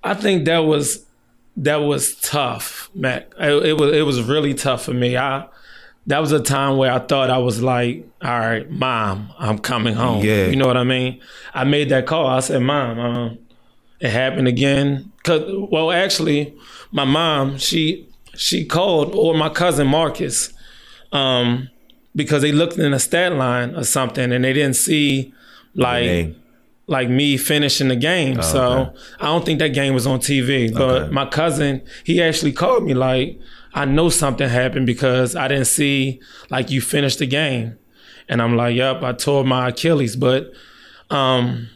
[0.02, 1.04] I think that was
[1.58, 3.30] that was tough, Mac.
[3.38, 5.16] It, it was it was really tough for me.
[5.16, 5.46] I
[6.06, 9.94] that was a time where I thought I was like, all right, mom, I'm coming
[9.94, 10.24] home.
[10.24, 10.46] Yeah.
[10.46, 11.20] you know what I mean.
[11.54, 12.26] I made that call.
[12.26, 13.38] I said, mom, um,
[14.00, 15.12] it happened again.
[15.22, 16.54] Cause well, actually,
[16.92, 20.52] my mom she she called or my cousin Marcus,
[21.12, 21.68] um,
[22.14, 25.32] because they looked in a stat line or something and they didn't see
[25.74, 26.36] like Dang.
[26.86, 28.42] like me finishing the game.
[28.42, 28.98] so Oh, okay.
[29.20, 30.72] I don't think that game was on TV.
[30.72, 31.10] But Okay.
[31.12, 33.38] my cousin, he actually called me like,
[33.74, 37.76] I know something happened because I didn't see like you finished the game.
[38.28, 40.16] And I'm like, Yep, I tore my Achilles.
[40.16, 40.52] But
[41.10, 41.68] um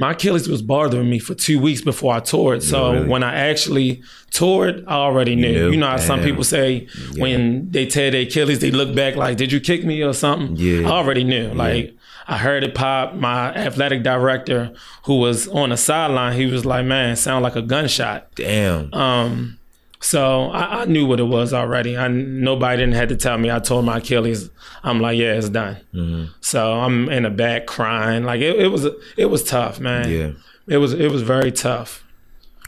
[0.00, 2.62] my Achilles was bothering me for two weeks before I tore it.
[2.62, 3.08] So really?
[3.08, 5.52] when I actually tore it, I already knew.
[5.52, 5.70] knew?
[5.70, 9.36] You know how some people say when they tear their Achilles, they look back like,
[9.36, 10.56] did you kick me or something?
[10.56, 10.88] Yeah.
[10.88, 11.52] I already knew.
[11.52, 11.94] Like
[12.30, 13.14] I heard it pop.
[13.14, 14.72] My athletic director,
[15.04, 18.94] who was on the sideline, he was like, "Man, it sound like a gunshot." Damn.
[18.94, 19.58] Um,
[20.00, 21.96] so I, I knew what it was already.
[21.96, 23.50] I nobody didn't have to tell me.
[23.50, 24.50] I told my Achilles.
[24.82, 26.32] I'm like, "Yeah, it's done." Mm-hmm.
[26.40, 28.24] So I'm in the back crying.
[28.24, 28.86] Like it, it was
[29.16, 30.08] it was tough, man.
[30.08, 30.30] yeah.
[30.66, 32.04] It was it was very tough,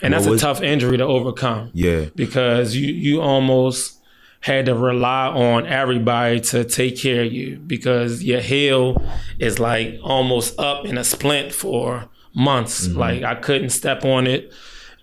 [0.03, 2.07] and What that's was- a tough injury to overcome Yeah.
[2.15, 3.99] because you you almost
[4.41, 9.01] had to rely on everybody to take care of you because your heel
[9.39, 12.89] is like almost up in a splint for months.
[12.89, 14.53] Like I couldn't step on it.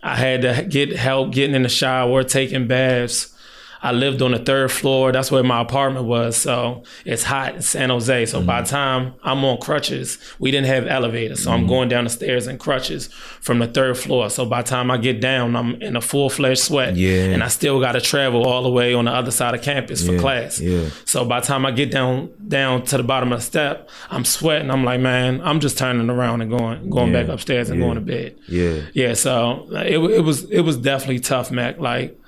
[0.02, 3.36] I had to get help getting in the shower, taking baths.
[3.82, 5.12] I lived on the third floor.
[5.12, 6.36] That's where my apartment was.
[6.36, 8.26] So it's hot in San Jose.
[8.28, 11.44] So by the time I'm on crutches, we didn't have elevators.
[11.44, 11.70] So I'm mm-hmm.
[11.70, 13.08] going down the stairs in crutches
[13.40, 14.30] from the third floor.
[14.30, 16.96] So by the time I get down, I'm in a full fledged sweat.
[16.96, 17.26] Yeah.
[17.26, 20.06] And I still got to travel all the way on the other side of campus
[20.06, 20.60] for Yeah, class.
[20.60, 20.90] yeah.
[21.06, 24.26] So by the time I get down down to the bottom of the step, I'm
[24.26, 24.70] sweating.
[24.72, 27.96] I'm like, man, I'm just turning around and going going Yeah, back upstairs and going
[27.96, 28.36] to bed.
[28.48, 28.82] Yeah.
[28.94, 31.80] Yeah, so it it was it was definitely tough, Mac.
[31.80, 32.20] Like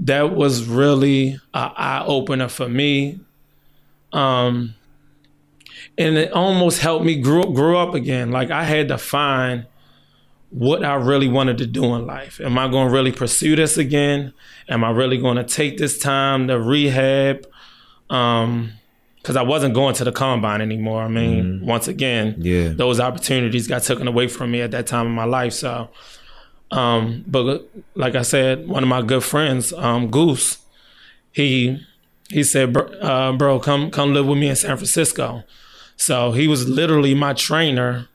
[0.00, 3.20] that was really an eye opener for me.
[4.12, 4.74] Um,
[5.96, 8.30] and it almost helped me grow grow up again.
[8.30, 9.66] Like I had to find
[10.50, 12.40] what I really wanted to do in life.
[12.40, 14.32] Am I going to really pursue this again?
[14.68, 17.46] Am I really going to take this time to rehab?
[18.08, 18.72] Um,
[19.16, 21.02] because I wasn't going to the combine anymore.
[21.02, 21.66] I mean, mm-hmm.
[21.66, 25.24] once again, yeah, those opportunities got taken away from me at that time in my
[25.24, 25.52] life.
[25.52, 25.90] So,
[26.70, 30.58] um, but like I said, one of my good friends, um, Goose,
[31.32, 31.84] he
[32.28, 35.42] he said, uh, "Bro, come come live with me in San Francisco."
[35.96, 38.08] So he was literally my trainer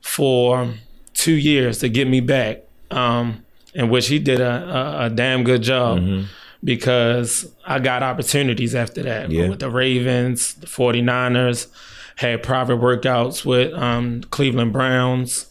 [0.00, 0.74] for
[1.12, 5.44] two years to get me back, um, in which he did a, a, a damn
[5.44, 5.98] good job.
[5.98, 6.26] Mm-hmm
[6.62, 9.48] because I got opportunities after that yeah.
[9.48, 11.68] with the Ravens, the 49ers,
[12.16, 15.46] had private workouts with um, Cleveland Browns.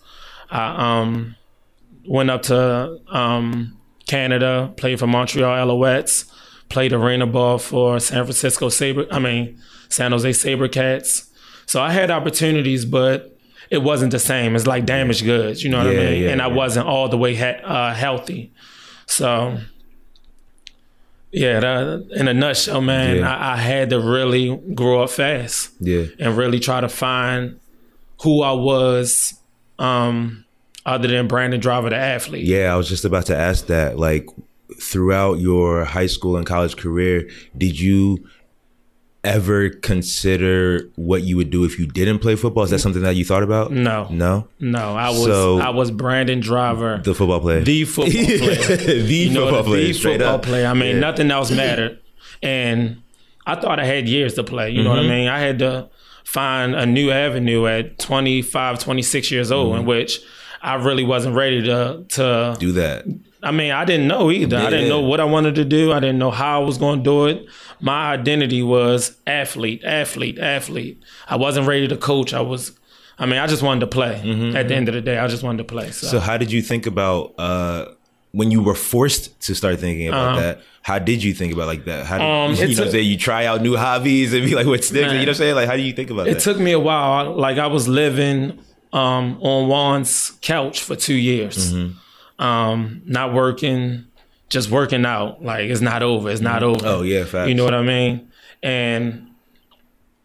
[0.52, 1.36] I um,
[2.06, 6.32] went up to um, Canada, played for Montreal Alouettes,
[6.70, 9.60] played arena ball for San Francisco Sabre, I mean,
[9.90, 11.30] San Jose SaberCats.
[11.66, 13.38] So I had opportunities, but
[13.70, 14.56] it wasn't the same.
[14.56, 16.24] It's like damaged goods, you know what yeah, I mean?
[16.24, 18.52] Yeah, and I wasn't all the way ha- uh, healthy.
[19.06, 19.60] So
[21.32, 23.36] yeah, that, in a nutshell, man, Yeah.
[23.36, 26.06] I, I had to really grow up fast Yeah.
[26.18, 27.60] and really try to find
[28.24, 29.36] who I was,
[29.78, 30.46] um,
[30.86, 32.46] other than Brandon Driver, the athlete.
[32.46, 33.98] Yeah, I was just about to ask that.
[34.00, 34.28] Like,
[34.82, 38.28] throughout your high school and college career, did you
[39.24, 42.64] ever consider what you would do if you didn't play football?
[42.64, 43.72] Is that something that you thought about?
[43.72, 47.62] No, No, no, I was So- I was Brandon Driver, the football player.
[47.62, 48.78] the football player.
[48.78, 49.88] the you know, football the, player.
[49.88, 50.44] the football up.
[50.44, 50.68] player.
[50.68, 51.00] I mean, Yeah.
[51.02, 52.00] nothing else mattered.
[52.42, 53.02] And
[53.46, 54.70] I thought I had years to play.
[54.70, 55.10] You know what I Mm-hmm.
[55.12, 55.28] mean?
[55.28, 55.90] I had to
[56.24, 59.80] find a new avenue at 25, 26 years old, Mm-hmm.
[59.82, 60.22] in which
[60.62, 63.06] I really wasn't ready to to Do that.
[63.42, 64.58] I mean, I didn't know either.
[64.58, 65.94] I didn't know what I wanted to do.
[65.94, 67.46] I didn't know how I was going to do it.
[67.80, 71.02] My identity was athlete, athlete, athlete.
[71.30, 72.34] I wasn't ready to coach.
[72.34, 72.74] I was,
[73.18, 74.16] I mean, I just wanted to play.
[74.56, 75.92] At the end of the day, I just wanted to play.
[75.92, 77.86] So, Mm-hmm, So, how did you think about uh,
[78.34, 80.62] when you were forced to start thinking about that?
[80.82, 82.06] How did you think about like that?
[82.08, 82.84] How did Um, you know?
[82.84, 85.28] a- say you try out new hobbies and be like, "What sticks?" You know what
[85.30, 85.56] I'm saying?
[85.56, 86.42] Like, how do you think about it that?
[86.44, 87.34] took me a while.
[87.36, 88.60] Like I was living
[88.94, 91.74] um, on Juan's couch for two years,
[92.40, 94.06] um, not working,
[94.50, 95.44] just working out.
[95.44, 96.30] Like it's not over.
[96.30, 96.86] It's not over.
[96.86, 97.50] oh yeah, facts.
[97.50, 98.32] You know what I mean?
[98.64, 99.28] And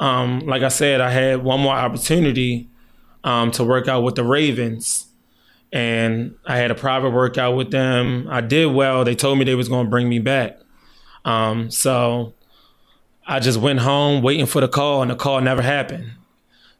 [0.00, 2.68] um, like I said, I had one more opportunity
[3.22, 5.06] um, to work out with the Ravens.
[5.72, 8.28] And I had a private workout with them.
[8.30, 9.04] I did well.
[9.04, 10.60] They told me they was going to bring me back.
[11.24, 12.34] Um, so
[13.26, 16.12] I just went home waiting for the call, and the call never happened.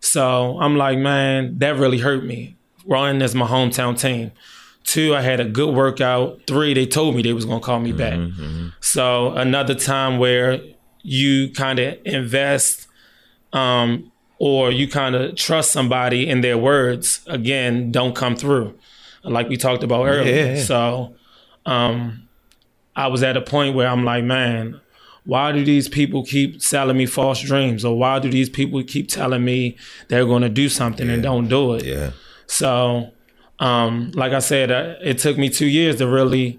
[0.05, 2.57] So I'm like, man, that really hurt me.
[2.87, 4.33] Running as my hometown team.
[4.85, 6.43] Two, I had a good workout.
[6.47, 8.19] Three, they told me they was gonna call me back.
[8.81, 10.61] So another time where
[11.03, 12.87] you kind of invest,
[13.55, 17.21] um, or you kind of trust somebody in their words.
[17.27, 18.79] Again, don't come through,
[19.23, 20.55] like we talked about earlier.
[20.55, 20.63] Yeah.
[20.63, 21.15] So,
[21.65, 22.29] um,
[22.95, 24.81] I was at a point where I'm like, man,
[25.25, 29.09] why do these people keep selling me false dreams, or why do these people keep
[29.09, 29.77] telling me
[30.09, 31.85] they're going to do something and don't do it?
[31.85, 32.11] yeah,
[32.47, 33.11] So,
[33.59, 36.59] um, like I said, uh, it took me two years to really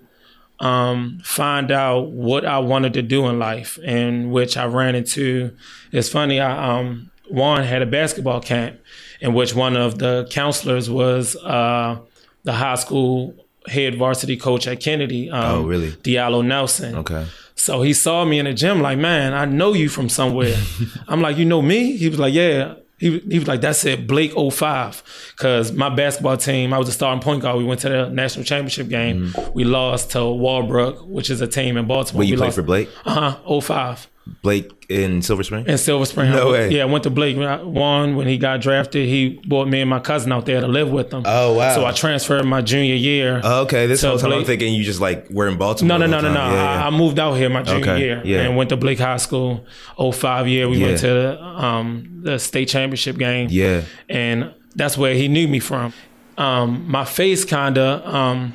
[0.60, 5.56] um, find out what I wanted to do in life, in which I ran into.
[5.91, 8.80] It's funny, I um, Juan had a basketball camp
[9.19, 11.99] in which one of the counselors was uh,
[12.43, 13.36] the high school
[13.67, 15.30] head varsity coach at Kennedy.
[15.30, 15.91] Um, Oh, really?
[15.91, 16.95] Diallo Nelson.
[16.95, 17.25] okay.
[17.55, 20.55] So he saw me in the gym, like, man, I know you from somewhere.
[21.07, 21.95] I'm like, you know me?
[21.97, 22.75] He was like, yeah.
[22.97, 25.31] He, he was like, that's it, Blake 05.
[25.35, 27.57] Because my basketball team, I was a starting point guard.
[27.57, 29.33] We went to the national championship game.
[29.53, 32.23] We lost to Walbrook, which is a team in Baltimore.
[32.23, 32.89] You we played lost, for Blake?
[33.05, 34.07] Uh huh, 05.
[34.41, 35.65] Blake in Silver Spring?
[35.67, 36.31] In Silver Spring.
[36.31, 36.69] No I- way.
[36.71, 37.38] Yeah, I went to Blake.
[37.38, 40.89] Juan, when he got drafted, he brought me and my cousin out there to live
[40.89, 41.23] with him.
[41.25, 41.75] Oh, wow.
[41.75, 43.39] So I transferred my junior year.
[43.43, 45.99] Oh, okay, this whole time I'm thinking you just like were in Baltimore.
[45.99, 46.39] No, no, no, no, no.
[46.39, 46.83] Yeah, yeah.
[46.83, 48.41] I, I moved out here my junior Okay, year yeah.
[48.41, 49.65] and went to Blake High School.
[49.97, 50.88] 05 year, we Yeah.
[50.88, 53.47] went to the, um, the state championship game.
[53.51, 53.81] yeah.
[54.09, 55.93] And that's where he knew me from.
[56.38, 58.53] Um, my face kind of, um,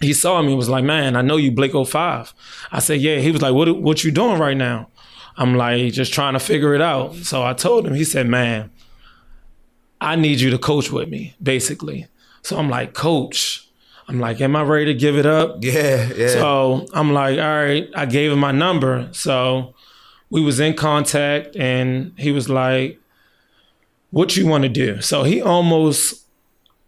[0.00, 2.34] he saw me and was like, man, I know you Blake 05.
[2.72, 3.18] I said, yeah.
[3.18, 4.88] He was like, what, what you doing right now?
[5.36, 7.14] I'm like, just trying to figure it out.
[7.16, 8.70] So I told him, he said, man,
[10.00, 12.06] I need you to coach with me, basically.
[12.42, 13.68] So I'm like, coach.
[14.08, 15.58] I'm like, am I ready to give it up?
[15.60, 16.28] Yeah, yeah.
[16.28, 19.08] So I'm like, all right, I gave him my number.
[19.12, 19.74] So
[20.30, 22.98] we was in contact and he was like,
[24.10, 25.02] what you want to do?
[25.02, 26.24] So he almost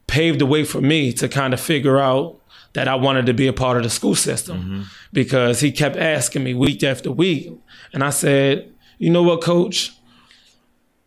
[0.06, 2.39] paved the way for me to kind of figure out
[2.72, 6.44] that I wanted to be a part of the school system because he kept asking
[6.44, 7.52] me week after week.
[7.92, 9.92] And I said, you know what, coach?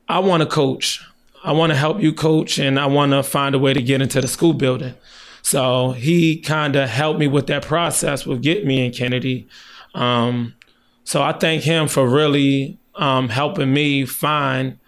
[0.10, 1.02] I want to coach.
[1.44, 4.02] I want to help you coach and I want to find a way to get
[4.02, 4.94] into the school building.
[5.42, 9.48] So he kind of helped me with that process with getting me in Kennedy.
[9.94, 10.56] Um,
[11.04, 14.80] so I thank him for really um, helping me find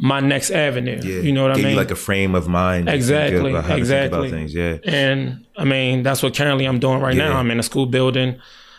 [0.00, 1.00] my next avenue.
[1.02, 1.20] Yeah.
[1.20, 1.70] You know what I mean?
[1.70, 2.88] You like a frame of mind.
[2.88, 4.18] Exactly, about how to think exactly.
[4.20, 4.54] about things.
[4.54, 4.78] Yeah.
[4.84, 7.28] And I mean, that's what currently I'm doing right Yeah.
[7.30, 7.36] now.
[7.38, 8.36] I'm in a school building.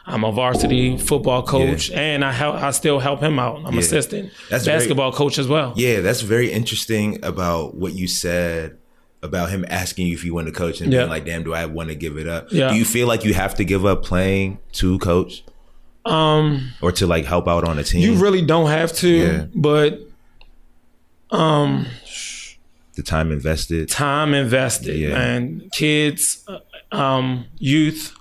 [0.07, 2.55] I'm a varsity football coach, and I help.
[2.55, 3.61] I still help him out.
[3.65, 3.79] I'm Yeah.
[3.81, 5.73] assistant That's very- basketball coach as well.
[5.75, 8.77] Yeah, that's very interesting about what you said
[9.21, 10.99] about him asking you if you want to coach and Yeah.
[11.01, 12.69] being like, "Damn, do I want to give it up?" Yeah.
[12.71, 15.43] Do you feel like you have to give up playing to coach
[16.05, 18.01] Um, or to like help out on a team?
[18.01, 19.45] you really don't have to, Yeah.
[19.53, 19.99] but
[21.31, 21.85] um,
[22.95, 23.89] the time invested.
[23.89, 25.19] time invested, Yeah.
[25.19, 26.59] and kids, uh,
[26.95, 28.13] um, youth.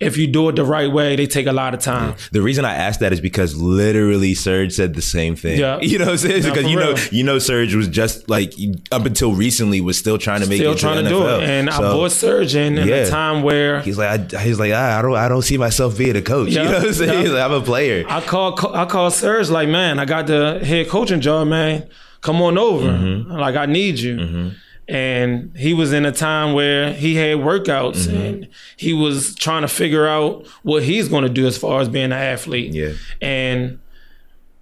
[0.00, 2.16] If you do it the right way, they take a lot of time.
[2.32, 5.58] The reason I asked that is because literally Serge said the same thing.
[5.58, 5.78] Yeah.
[5.82, 6.42] You know what I'm saying?
[6.42, 6.98] No, Because you know, real.
[7.12, 8.52] you know, Serge was just like
[8.92, 11.42] up until recently was still trying to make Still it trying to, to do it,
[11.44, 12.94] and I So bought surgeon in Yeah.
[12.96, 15.96] a time where He's like, I, he's like, ah, I don't, I don't see myself
[15.96, 16.50] being a coach.
[16.50, 16.64] Yeah.
[16.64, 17.10] You know what I'm saying?
[17.12, 17.20] Yeah.
[17.22, 18.04] He's like, I'm a player.
[18.08, 21.88] I call, I called Serge like, man, I got the head coaching job, man.
[22.24, 22.88] Come on over.
[22.88, 23.30] Mm-hmm.
[23.32, 24.52] Like I need you.
[24.86, 28.16] And he was in a time where he had workouts Mm-hmm.
[28.26, 31.88] and he was trying to figure out what he's going to do as far as
[31.88, 32.72] being an athlete.
[32.74, 32.92] Yeah.
[33.22, 33.78] And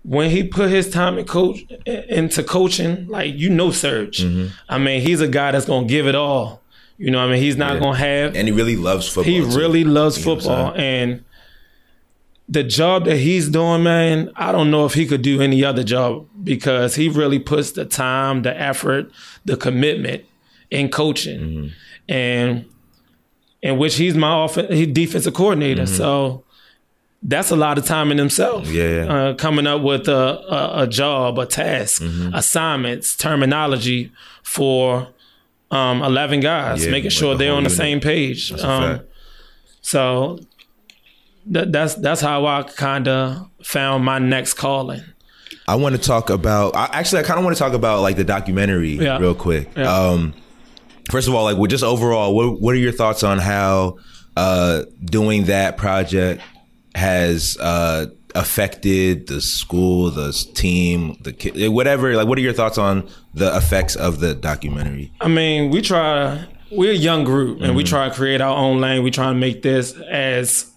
[0.05, 4.19] when he put his time in coach into coaching, like you know Serge.
[4.19, 4.47] Mm-hmm.
[4.69, 6.61] I mean, he's a guy that's going to give it all.
[6.99, 7.81] You know, what I mean, he's not Yeah.
[7.81, 9.33] going to have And he really loves football.
[9.33, 9.59] he too.
[9.59, 11.25] really loves You know what I'm football and
[12.53, 15.85] the job that he's doing man i don't know if he could do any other
[15.85, 19.11] job because he really puts the time the effort
[19.45, 20.21] the commitment
[20.71, 21.69] in coaching Mm-hmm.
[22.13, 22.65] and
[23.63, 26.45] in which he's my off- he defensive coordinator so
[27.23, 28.75] that's a lot of time in himself Mm-hmm.
[29.09, 29.15] Yeah.
[29.15, 30.23] Uh, coming up with a,
[30.59, 32.35] a, a job a task Mm-hmm.
[32.35, 34.11] assignments terminology
[34.43, 35.09] for
[35.71, 37.85] um, 11 guys Yeah, making sure the they're on the unit.
[37.85, 39.01] same page Um,
[39.81, 40.39] so
[41.47, 45.03] that, that's that's how I kind of found my next calling.
[45.69, 46.75] I want to talk about.
[46.75, 49.19] I, actually, I kind of want to talk about like the documentary Yeah.
[49.19, 49.69] real quick.
[49.77, 49.93] Yeah.
[49.95, 50.35] Um,
[51.11, 53.99] first of all, like, well, just overall, what what are your thoughts on how
[54.37, 56.43] uh, doing that project
[56.95, 62.15] has uh, affected the school, the team, the kid, whatever?
[62.17, 65.13] Like, what are your thoughts on the effects of the documentary?
[65.21, 66.47] I mean, we try.
[66.71, 67.77] We're a young group, and Mm-hmm.
[67.77, 69.03] we try to create our own lane.
[69.03, 70.72] We try to make this as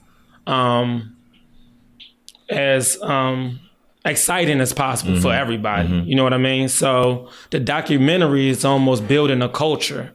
[0.47, 1.15] um
[2.49, 3.59] as um
[4.05, 5.41] exciting as possible for Mm-hmm.
[5.41, 5.89] everybody.
[6.05, 6.69] You know what I mean?
[6.69, 10.13] So the documentary is almost building a culture.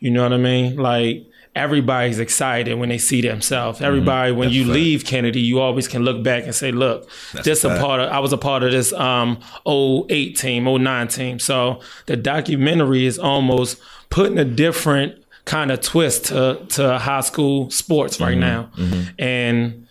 [0.00, 0.76] You know what I mean?
[0.76, 3.80] Like everybody's excited when they see themselves.
[3.80, 4.70] Everybody, when you Mm-hmm.
[4.70, 4.74] fact.
[4.74, 7.08] leave Kennedy, you always can look back and say, "Look,
[7.44, 11.38] this a part of." I was a part of this um 08 team, 09 team.
[11.38, 15.14] So the documentary is almost putting a different
[15.48, 18.70] kind of twist to to high school sports right now,
[19.18, 19.86] and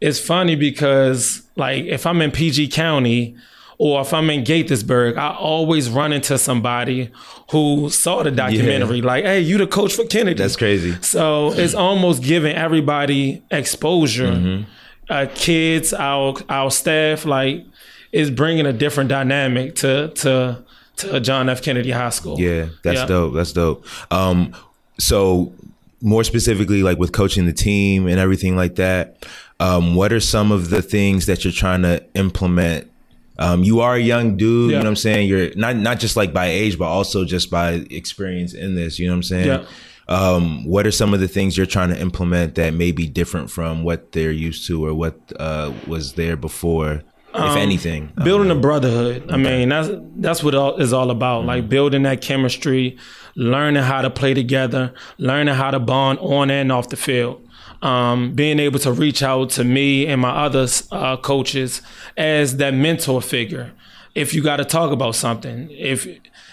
[0.00, 3.36] it's funny because like if I'm in PG County
[3.76, 7.10] or if I'm in Gaithersburg, I always run into somebody
[7.50, 9.00] who saw the documentary.
[9.00, 10.36] Like, hey, you the coach for Kennedy.
[10.42, 10.96] That's crazy.
[11.00, 14.32] So it's almost giving everybody exposure.
[14.32, 14.70] Mm-hmm.
[15.08, 17.64] Uh, kids, our our staff, like,
[18.12, 20.62] is bringing a different dynamic to to
[20.96, 21.62] to John F.
[21.62, 22.38] Kennedy High School.
[22.38, 23.06] Yeah, that's Yeah.
[23.06, 23.34] dope.
[23.34, 23.86] That's dope.
[24.12, 24.52] Um,
[25.00, 25.52] so
[26.00, 29.26] more specifically, like with coaching the team and everything like that,
[29.58, 32.90] um, what are some of the things that you're trying to implement?
[33.38, 35.28] Um, you are a young dude, you know what I'm saying?
[35.28, 39.06] You're not not just like by age, but also just by experience in this, you
[39.06, 39.46] know what I'm saying?
[39.46, 39.64] Yeah.
[40.08, 43.48] Um, what are some of the things you're trying to implement that may be different
[43.48, 47.02] from what they're used to or what uh, was there before,
[47.34, 48.12] if anything?
[48.16, 49.30] Um, building a brotherhood.
[49.30, 51.44] I mean, that's that's what all is all about.
[51.44, 52.98] Like building that chemistry,
[53.34, 57.46] learning how to play together, learning how to bond on and off the field.
[57.82, 61.80] Um, being able to reach out to me and my other uh, coaches
[62.16, 63.72] as that mentor figure.
[64.14, 66.06] If you got to talk about something, if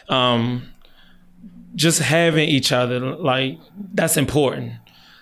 [0.07, 0.71] um,
[1.75, 3.59] just having each other, like
[3.93, 4.73] that's important.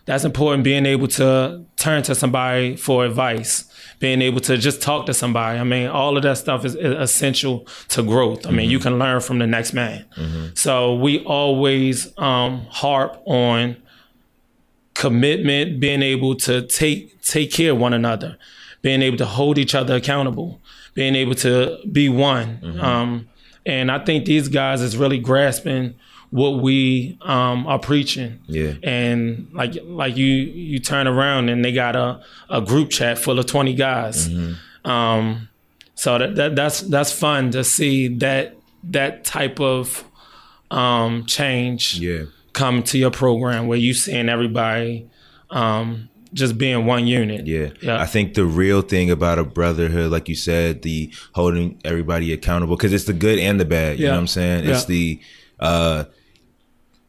[0.05, 0.63] That's important.
[0.63, 3.65] Being able to turn to somebody for advice,
[3.99, 5.59] being able to just talk to somebody.
[5.59, 8.45] I mean, all of that stuff is is essential to growth.
[8.45, 10.05] I mean, you can learn from the next man.
[10.55, 13.77] So we always um, harp on
[14.93, 18.37] commitment, being able to take take care of one another,
[18.81, 20.59] being able to hold each other accountable,
[20.93, 22.59] being able to be one.
[22.81, 23.29] Um,
[23.65, 25.95] and I think these guys is really grasping
[26.35, 28.39] what we um, are preaching.
[28.47, 28.73] Yeah.
[28.83, 30.25] And like like you
[30.73, 34.29] you turn around and they got a, a group chat full of twenty guys.
[34.83, 35.47] Um,
[35.95, 40.03] so that, that that's that's fun to see that that type of
[40.71, 42.23] um, change Yeah.
[42.53, 45.09] come to your program where you seeing everybody
[45.51, 47.47] um, just being one unit.
[47.47, 47.69] Yeah.
[47.81, 48.01] Yeah.
[48.01, 52.75] I think the real thing about a brotherhood, like you said, the holding everybody accountable,
[52.75, 53.97] because it's the good and the bad.
[53.99, 54.11] You Yeah.
[54.11, 54.65] know what I'm saying?
[54.69, 54.85] It's Yeah.
[54.95, 55.19] the
[55.61, 56.03] uh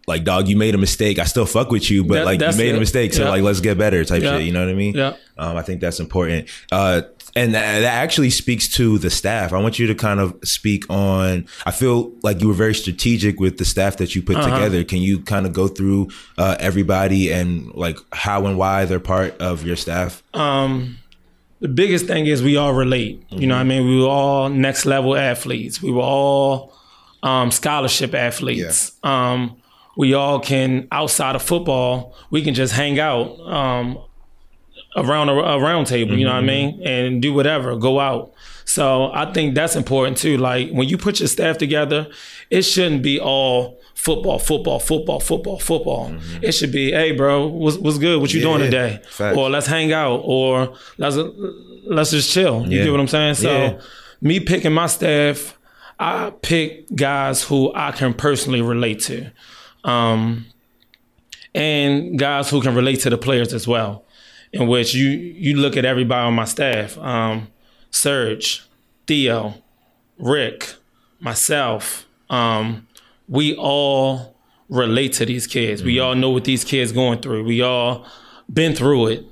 [0.07, 1.19] like dog, you made a mistake.
[1.19, 3.31] I still fuck with you, but That- like you made a mistake, so Yeah.
[3.31, 4.39] like let's get better type Yeah.
[4.39, 4.47] shit.
[4.47, 4.95] You know what I mean?
[4.95, 5.15] Yeah.
[5.37, 6.49] Um, I think that's important.
[6.71, 7.03] Uh,
[7.35, 9.53] and that, that actually speaks to the staff.
[9.53, 11.47] I want you to kind of speak on.
[11.67, 14.55] I feel like you were very strategic with the staff that you put Uh-huh.
[14.55, 14.85] together.
[14.85, 19.37] Can you kind of go through uh, everybody and like how and why they're part
[19.39, 20.23] of your staff?
[20.33, 20.97] Um,
[21.61, 23.23] the biggest thing is we all relate.
[23.31, 23.87] You know what I mean?
[23.87, 25.83] We were all next level athletes.
[25.83, 26.73] We were all
[27.23, 28.93] um, scholarship athletes.
[29.03, 29.57] Um,
[29.97, 33.99] we all can, outside of football, we can just hang out um,
[34.97, 36.83] around a, a round table, you know what I mean?
[36.85, 38.33] And do whatever, go out.
[38.65, 40.37] So I think that's important too.
[40.39, 42.09] Like when you put your staff together,
[42.51, 46.15] it shouldn't be all football, football, football, football, football.
[46.43, 48.21] It should be, hey, bro, what's, what's good?
[48.21, 49.01] What you doing today?
[49.09, 49.37] facts.
[49.37, 51.17] Or let's hang out, or let's
[51.87, 52.63] let's just chill.
[52.71, 53.35] You get what I'm saying?
[53.35, 53.81] So Yeah.
[54.21, 55.57] me picking my staff,
[55.99, 59.31] I pick guys who I can personally relate to,
[59.87, 60.45] um,
[61.55, 64.05] and guys who can relate to the players as well.
[64.53, 67.49] In which you you look at everybody on my staff, um,
[67.91, 68.66] Serge,
[69.07, 69.55] Theo,
[70.18, 70.74] Rick,
[71.20, 72.07] myself.
[72.30, 72.87] Um,
[73.28, 74.37] we all
[74.68, 75.82] relate to these kids.
[75.82, 77.45] We all know what these kids going through.
[77.45, 78.07] We all
[78.53, 79.24] been through it.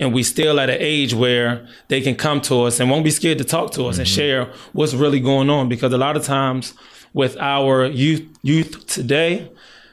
[0.00, 3.10] And we still at an age where they can come to us and won't be
[3.10, 5.68] scared to talk to us and share what's really going on.
[5.68, 6.74] Because a lot of times
[7.12, 9.48] with our youth youth today,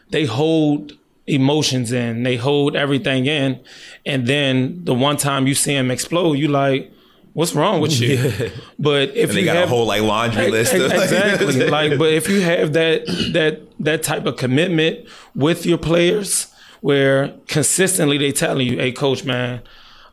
[0.10, 0.93] they hold
[1.28, 3.60] emotions in, they hold everything in,
[4.05, 6.91] and then the one time you see them explode, you like,
[7.34, 8.18] what's wrong with you?
[8.80, 10.74] But if They you got have a whole like laundry list.
[10.74, 15.66] Of, like- exactly like but if you have that that that type of commitment with
[15.66, 16.47] your players
[16.82, 19.62] where consistently they telling you hey coach man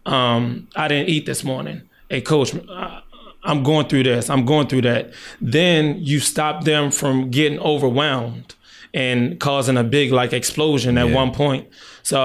[0.04, 1.80] um i didn't eat this morning
[2.10, 3.02] hey coach I-
[3.44, 8.54] i'm going through this i'm going through that then you stop them from getting overwhelmed
[9.02, 11.14] and causing a big like explosion at Yeah.
[11.22, 11.64] one point
[12.02, 12.20] so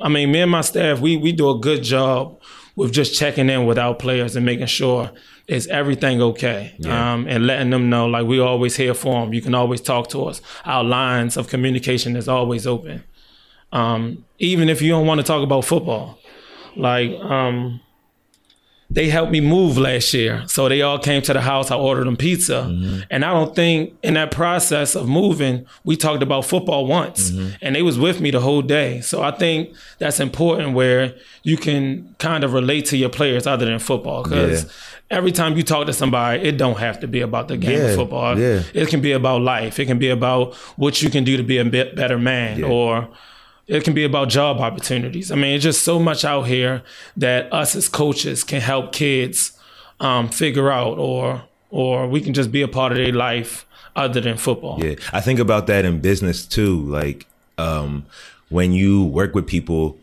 [0.00, 2.22] I mean, me and my staff, we we do a good job
[2.76, 5.10] with just checking in with our players and making sure
[5.48, 9.32] is everything okay, um, and letting them know like we always here for them.
[9.34, 10.40] You can always talk to us.
[10.64, 13.02] Our lines of communication is always open,
[13.72, 16.18] um, even if you don't want to talk about football.
[16.76, 17.80] Like um,
[18.90, 21.70] they helped me move last year, so they all came to the house.
[21.70, 23.00] I ordered them pizza, mm-hmm.
[23.10, 27.50] and I don't think in that process of moving, we talked about football once, mm-hmm.
[27.60, 29.02] and they was with me the whole day.
[29.02, 33.66] So I think that's important where you can kind of relate to your players other
[33.66, 34.70] than football, because Yeah.
[35.18, 37.84] every time you talk to somebody, it don't have to be about the game Yeah,
[37.88, 38.38] of football.
[38.38, 38.62] yeah.
[38.72, 39.78] It can be about life.
[39.78, 43.08] It can be about what you can do to be a better man, or
[43.68, 45.30] it can be about job opportunities.
[45.30, 46.82] I mean, it's just so much out here
[47.18, 49.52] that us as coaches can help kids
[50.00, 54.20] um, figure out, or or we can just be a part of their life other
[54.20, 54.82] than football.
[54.82, 56.80] Yeah, I think about that in business too.
[56.82, 57.26] Like
[57.58, 58.06] um,
[58.48, 59.98] when you work with people,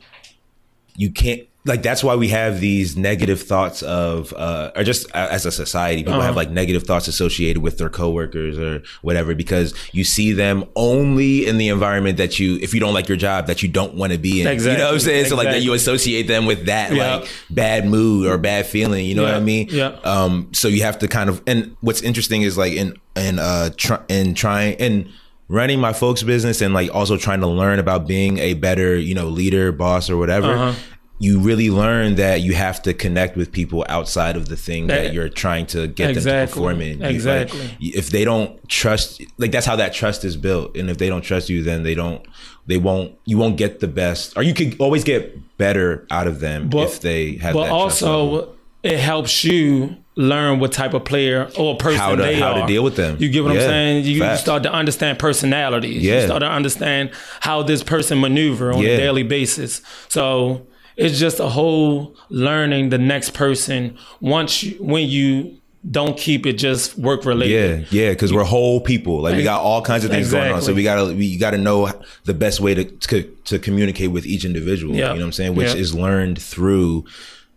[0.95, 5.45] you can't like that's why we have these negative thoughts of uh, or just as
[5.45, 10.03] a society people have like negative thoughts associated with their coworkers or whatever because you
[10.03, 13.63] see them only in the environment that you if you don't like your job that
[13.63, 15.61] you don't want to be in you know what i'm Exactly, saying so like that
[15.63, 17.15] you associate them with that Yeah.
[17.17, 19.97] like bad mood or bad feeling you know what i mean yeah.
[20.03, 23.69] um so you have to kind of and what's interesting is like in in uh
[23.75, 25.11] try, in trying in
[25.47, 29.13] running my folks business and like also trying to learn about being a better you
[29.15, 30.79] know leader boss or whatever Uh-huh.
[31.17, 35.03] You really learn that you have to connect with people outside of the thing that
[35.05, 38.67] That- you're trying to get them to Exactly, perform in You- like, if they don't
[38.67, 41.83] trust like that's how that trust is built and if they don't trust you then
[41.83, 42.21] they don't
[42.67, 46.41] they won't you won't get the best or you could always get better out of
[46.41, 48.49] them But- if they have But that trust also,
[48.83, 52.65] it helps you learn what type of player or person How to- they how to
[52.67, 53.17] deal with them.
[53.19, 54.05] You get what Yeah, I'm saying?
[54.05, 54.41] You facts.
[54.41, 56.03] start to understand personalities.
[56.03, 57.09] You start to understand
[57.41, 58.91] how this person maneuver on Yeah.
[58.91, 59.81] a daily basis.
[60.07, 60.61] So
[60.97, 65.57] it's just a whole learning the next person once you, when you
[65.89, 67.81] don't keep it just work related.
[67.91, 69.21] Yeah, yeah, because we're whole people.
[69.21, 70.61] Like we got all kinds of things going on.
[70.61, 71.91] So we gotta we gotta know
[72.23, 74.95] the best way to to, to communicate with each individual.
[74.95, 75.09] Yeah.
[75.09, 75.55] You know what I'm saying?
[75.55, 75.79] Which Yeah.
[75.81, 77.05] is learned through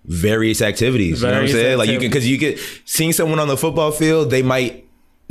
[0.05, 1.21] various activities.
[1.23, 1.79] you know what I'm Various saying?
[1.79, 2.29] Like you can activities.
[2.29, 4.85] because you get seeing someone on the football field, they might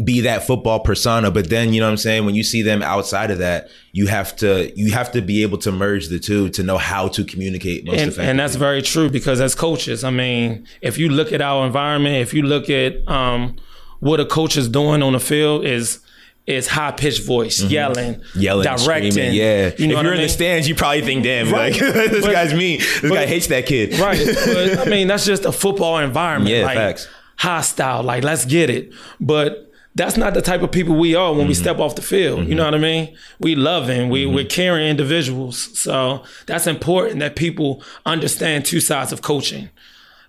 [0.03, 2.25] be that football persona, but then you know what I'm saying.
[2.25, 5.57] When you see them outside of that, you have to you have to be able
[5.59, 8.29] to merge the two to know how to communicate most and, effectively.
[8.29, 12.17] and that's very true because as coaches, I mean, if you look at our environment,
[12.17, 13.55] if you look at um,
[13.99, 15.99] what a coach is doing on the field, is
[16.45, 19.11] is high pitched voice, yelling, Yelling, directing.
[19.11, 19.71] screaming, yeah.
[19.77, 21.71] You know if you're I in the stands, you probably think, "Damn, Right.
[21.73, 21.79] like
[22.11, 22.79] this But- guy's mean.
[22.79, 24.23] This but- guy hates that kid." Right.
[24.45, 26.55] But I mean, that's just a football environment.
[26.55, 27.07] Yeah, like, facts.
[27.37, 28.03] Hostile.
[28.03, 28.93] Like, let's get it.
[29.19, 29.66] But
[29.97, 31.63] that's not the type of people we are when we Mm-hmm.
[31.63, 32.47] step off the field.
[32.47, 33.15] You know what I mean?
[33.39, 34.09] We loving.
[34.09, 35.57] We we're caring individuals.
[35.79, 39.69] So that's important that people understand two sides of coaching.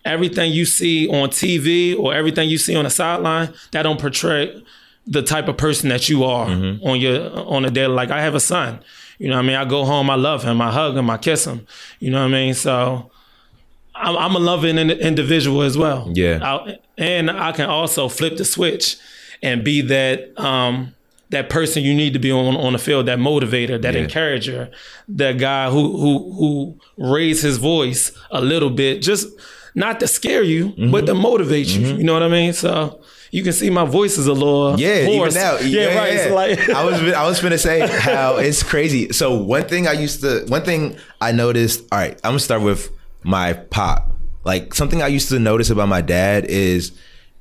[0.05, 4.63] Everything you see on TV or everything you see on the sideline, that don't portray
[5.07, 6.87] the type of person that you are Mm-hmm.
[6.89, 7.17] on your
[7.55, 7.95] on a daily.
[7.95, 8.81] Like I have a son.
[9.19, 9.57] You know what I mean?
[9.57, 11.67] I go home, I love him, I hug him, I kiss him.
[11.99, 12.55] You know what I mean?
[12.55, 13.11] So
[13.97, 16.11] I'm, I'm a loving individual as well.
[16.15, 16.39] Yeah.
[16.43, 18.97] I- and I can also flip the switch
[19.43, 20.95] and be that um,
[21.31, 24.01] that person you need to be on on the field, that motivator, that Yeah.
[24.03, 24.71] encourager,
[25.09, 26.79] that guy who who who
[27.15, 29.29] raise his voice a little bit, just
[29.75, 30.91] not to scare you, Mm-hmm.
[30.91, 31.87] but to motivate you.
[31.97, 32.53] You know what I mean?
[32.53, 35.35] So you can see my voice is a little Yeah, hoarse.
[35.37, 35.59] even now.
[35.61, 36.13] Yeah, right.
[36.15, 36.25] yeah.
[36.29, 39.13] So like, I was I was gonna say how it's crazy.
[39.13, 41.85] So one thing I used to one thing I noticed.
[41.93, 42.91] All right, I'm gonna start with
[43.23, 44.11] my pop.
[44.45, 46.93] Like something I used to notice about my dad is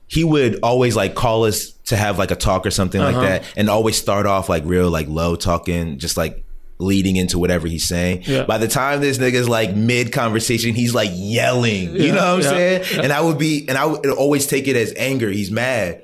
[0.08, 3.18] he would always like call us to have like a talk or something Uh-huh.
[3.20, 6.44] like that, and always start off like real like low talking, just like
[6.80, 8.22] leading into whatever he's saying.
[8.26, 8.44] Yeah.
[8.46, 11.96] By the time this nigga's like mid conversation, he's like yelling.
[11.96, 12.84] you know what I'm yeah, saying?
[12.94, 13.02] yeah.
[13.02, 15.30] And I would be, and I would always take it as anger.
[15.32, 16.04] He's mad.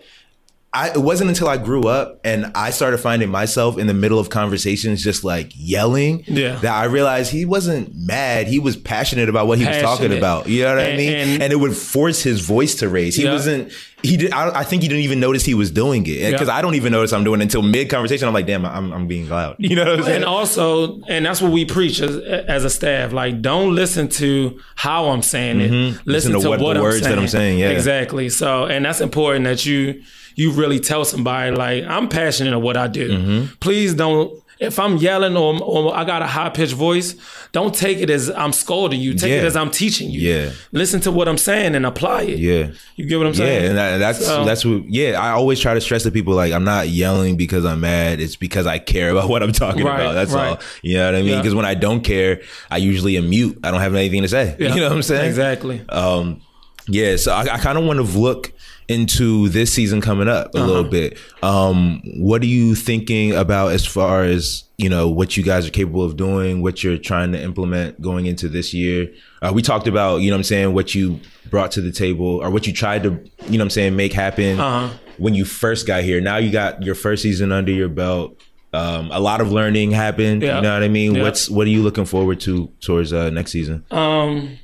[0.75, 4.17] I, it wasn't until I grew up and I started finding myself in the middle
[4.17, 6.55] of conversations just like yelling Yeah.
[6.55, 8.47] that I realized he wasn't mad.
[8.47, 10.47] He was passionate about what he was talking about.
[10.49, 11.13] You know what I mean?
[11.13, 13.15] and- And, it would force his voice to raise.
[13.15, 13.33] He Yeah.
[13.33, 13.71] wasn't,
[14.01, 16.31] he did, I, I think he didn't even notice he was doing it.
[16.31, 16.55] Because Yeah.
[16.55, 18.27] I don't even notice I'm doing it until mid conversation.
[18.27, 19.57] I'm like, damn, I'm, I'm being loud.
[19.59, 20.15] You know what I'm saying?
[20.15, 23.13] and also, and that's what we preach as, as a staff.
[23.13, 25.69] Like, don't listen to how I'm saying it.
[25.71, 26.09] Mm-hmm.
[26.09, 27.15] Listen, Listen to to, what what, the I'm words saying.
[27.15, 27.69] that I'm saying, yeah.
[27.69, 28.29] exactly.
[28.29, 30.01] So, and that's important that you
[30.35, 33.09] you really tell somebody like I'm passionate of what I do.
[33.17, 33.55] Mm-hmm.
[33.59, 34.39] Please don't.
[34.59, 37.15] If I'm yelling or, or I got a high pitched voice,
[37.51, 39.13] don't take it as I'm scolding you.
[39.15, 40.21] Take it as I'm teaching you.
[40.21, 40.51] Yeah.
[40.71, 42.39] Listen to what I'm saying and apply it.
[42.39, 42.69] yeah.
[42.95, 43.61] You get what I'm saying?
[43.63, 44.85] Yeah, and that, that's So- that's what.
[44.87, 48.21] Yeah, I always try to stress to people like I'm not yelling because I'm mad.
[48.21, 50.13] It's because I care about what I'm talking Right, about.
[50.13, 50.49] That's right.
[50.51, 50.59] all.
[50.81, 51.31] You know what I mean?
[51.31, 51.37] Yeah.
[51.41, 53.57] Because when I don't care, I usually am mute.
[53.65, 54.55] I don't have anything to say.
[54.59, 54.75] Yeah.
[54.75, 55.25] You know what I'm saying?
[55.27, 55.81] Exactly.
[55.89, 56.41] Um,
[56.87, 57.17] yeah.
[57.17, 58.53] So I, I kind of want to look
[58.87, 60.67] into this season coming up a Uh-huh.
[60.67, 61.17] little bit.
[61.41, 65.69] Um, what are you thinking about as far as you know what you guys are
[65.71, 69.09] capable of doing, what you're trying to implement going into this year?
[69.41, 71.19] Uh, we talked about you know what I'm saying what you
[71.49, 74.13] brought to the table or what you tried to you know what I'm saying make
[74.13, 74.89] happen Uh-huh.
[75.17, 76.19] when you first got here.
[76.21, 78.39] Now you got your first season under your belt.
[78.73, 80.41] Um, a lot of learning happened.
[80.41, 80.55] Yeah.
[80.55, 81.13] You know what I mean?
[81.13, 81.21] Yeah.
[81.21, 83.85] What's what are you looking forward to towards uh, next season?
[83.91, 84.57] Um,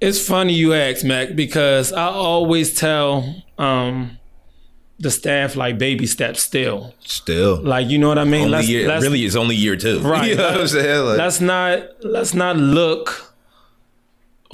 [0.00, 4.18] it's funny you ask, Mac, because I always tell um
[4.98, 6.94] the staff like baby steps still.
[7.00, 8.42] Still, Like you know what I mean?
[8.42, 10.00] only let's, year, let's, really, it's only year two.
[10.00, 10.28] Right.
[10.30, 11.04] you know what I'm saying?
[11.06, 13.34] Like, let's not let's not look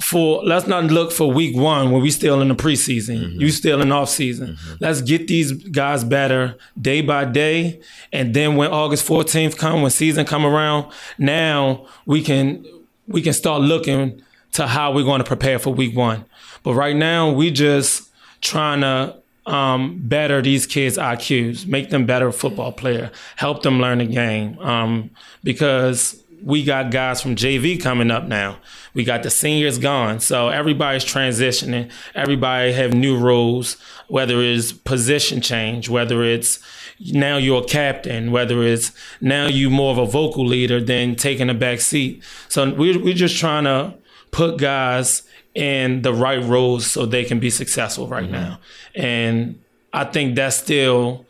[0.01, 3.23] for let's not look for week one when we still in the preseason.
[3.23, 3.41] Mm-hmm.
[3.41, 4.57] You still in off season.
[4.79, 7.81] Let's get these guys better day by day,
[8.13, 12.65] and then when August 14th come, when season come around, now we can
[13.07, 14.21] we can start looking
[14.57, 16.25] to how we're going to prepare for week one.
[16.63, 18.09] But right now, we just
[18.41, 23.99] trying to um, better these kids' IQs, make them better football player, help them learn
[23.99, 24.57] the game.
[24.57, 25.11] Um,
[25.43, 28.57] because we got guys from JV coming up now.
[28.95, 31.91] We got the seniors gone, so everybody's transitioning.
[32.15, 33.77] Everybody have new roles,
[34.07, 36.59] whether it's position change, whether it's
[36.99, 38.91] now you're a captain, whether it's
[39.21, 42.23] now you more of a vocal leader than taking a back seat.
[42.49, 43.93] So we're we're just trying to
[44.31, 45.23] put guys
[45.55, 48.59] in the right roles so they can be successful right now.
[48.95, 49.59] And
[49.93, 51.25] I think that's still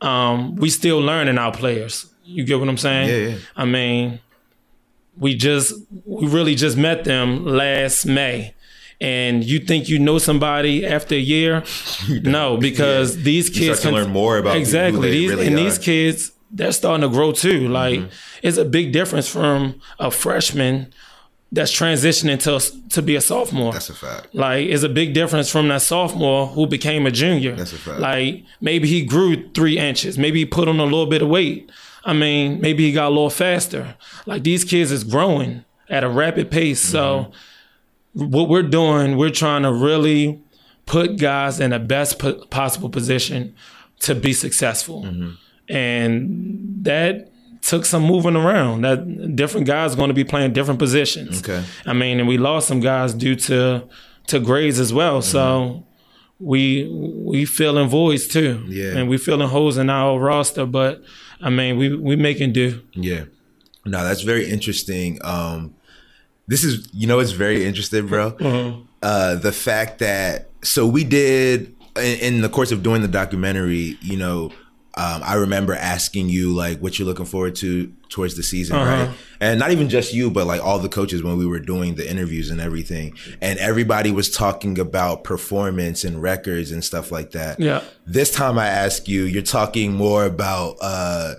[0.00, 2.06] um, we still learning our players.
[2.24, 3.08] You get what I'm saying?
[3.08, 3.38] Yeah, yeah.
[3.56, 4.20] I mean,
[5.18, 8.54] we just we really just met them last May.
[9.02, 11.64] And you think you know somebody after a year?
[12.08, 15.62] no, because these kids start to learn more about exactly these really and are.
[15.62, 17.68] these kids they're starting to grow too.
[17.68, 18.08] Like Mm-hmm.
[18.42, 20.92] it's a big difference from a freshman
[21.52, 23.72] that's transitioning to to be a sophomore.
[23.72, 24.34] That's a fact.
[24.34, 27.56] Like, it's a big difference from that sophomore who became a junior.
[27.56, 28.00] That's a fact.
[28.00, 30.16] Like, maybe he grew three inches.
[30.16, 31.70] Maybe he put on a little bit of weight.
[32.04, 33.96] I mean, maybe he got a little faster.
[34.26, 36.80] Like, these kids is growing at a rapid pace.
[36.80, 37.32] So,
[38.16, 38.30] mm-hmm.
[38.30, 40.40] what we're doing, we're trying to really
[40.86, 43.54] put guys in the best po- possible position
[44.00, 45.02] to be successful.
[45.02, 45.32] Mm-hmm.
[45.72, 47.29] And that
[47.62, 48.82] took some moving around.
[48.82, 51.40] That different guys going to be playing different positions.
[51.40, 51.64] Okay.
[51.86, 53.88] I mean, and we lost some guys due to
[54.28, 55.22] to grades as well.
[55.22, 55.84] So
[56.38, 58.64] we we filling voids too.
[58.68, 58.96] Yeah.
[58.96, 60.66] and we filling holes in our roster.
[60.66, 61.02] But
[61.40, 62.82] I mean, we we making do.
[62.94, 63.24] Yeah.
[63.84, 65.18] No, that's very interesting.
[65.22, 65.74] Um,
[66.46, 68.84] this is, you know, it's very interesting, bro.
[69.02, 73.96] Uh, the fact that so we did in, in the course of doing the documentary,
[74.02, 74.52] you know,
[74.96, 79.06] um, I remember asking you like what you're looking forward to towards the season, Uh-huh.
[79.06, 79.16] right?
[79.40, 82.10] And not even just you, but like all the coaches when we were doing the
[82.10, 87.60] interviews and everything, and everybody was talking about performance and records and stuff like that.
[87.60, 87.82] Yeah.
[88.06, 91.34] This time I ask you, you're talking more about uh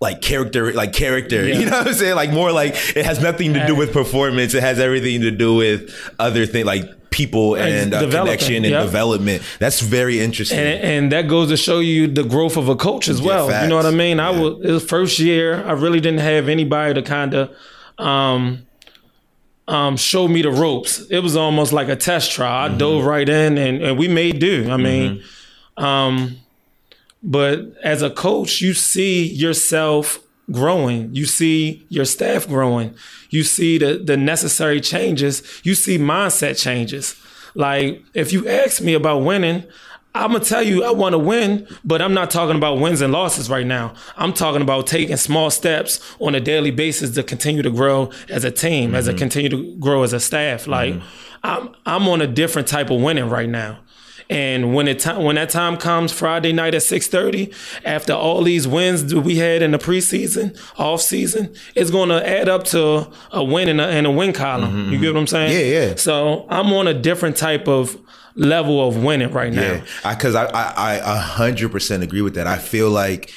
[0.00, 1.44] like character like character.
[1.48, 1.58] Yeah.
[1.58, 2.14] You know what I'm saying?
[2.16, 4.54] Like more like it has nothing to do with performance.
[4.54, 6.84] It has everything to do with other things like
[7.14, 8.82] people and uh, connection and yeah.
[8.82, 9.40] development.
[9.60, 10.58] That's very interesting.
[10.58, 13.46] and, and that goes to show you the growth of a coach as well.
[13.62, 14.18] You know what I mean?
[14.18, 14.40] I Yeah.
[14.40, 15.64] was it was first year.
[15.64, 17.50] I really didn't have anybody to kind of
[17.98, 18.66] um,
[19.68, 20.92] um, show me the ropes.
[21.08, 22.66] It was almost like a test trial.
[22.66, 22.74] Mm-hmm.
[22.74, 24.68] I dove right in, and, and we made do.
[24.70, 25.22] I mean,
[25.76, 26.36] um,
[27.22, 30.18] but as a coach, you see yourself
[30.50, 31.14] growing.
[31.14, 32.94] You see your staff growing.
[33.30, 35.42] You see the the necessary changes.
[35.62, 37.16] You see mindset changes.
[37.54, 39.64] Like if you ask me about winning,
[40.16, 43.12] I'm gonna tell you I want to win, but I'm not talking about wins and
[43.12, 43.94] losses right now.
[44.16, 48.44] I'm talking about taking small steps on a daily basis to continue to grow as
[48.44, 49.18] a team, as a mm-hmm.
[49.18, 50.68] continue to grow as a staff.
[50.68, 51.06] Like mm-hmm.
[51.42, 53.80] I'm I'm on a different type of winning right now.
[54.30, 57.52] And when it time when that time comes Friday night at six thirty,
[57.84, 62.26] after all these wins that we had in the preseason, off season, it's going to
[62.26, 64.70] add up to a win in a, in a win column.
[64.72, 65.50] Mm-hmm, you get what I'm saying?
[65.52, 65.72] Mm-hmm.
[65.72, 65.94] Yeah, yeah.
[65.96, 67.98] So I'm on a different type of
[68.34, 69.82] level of winning right now.
[70.04, 72.46] Yeah, because I, I I a hundred percent agree with that.
[72.46, 73.30] I feel like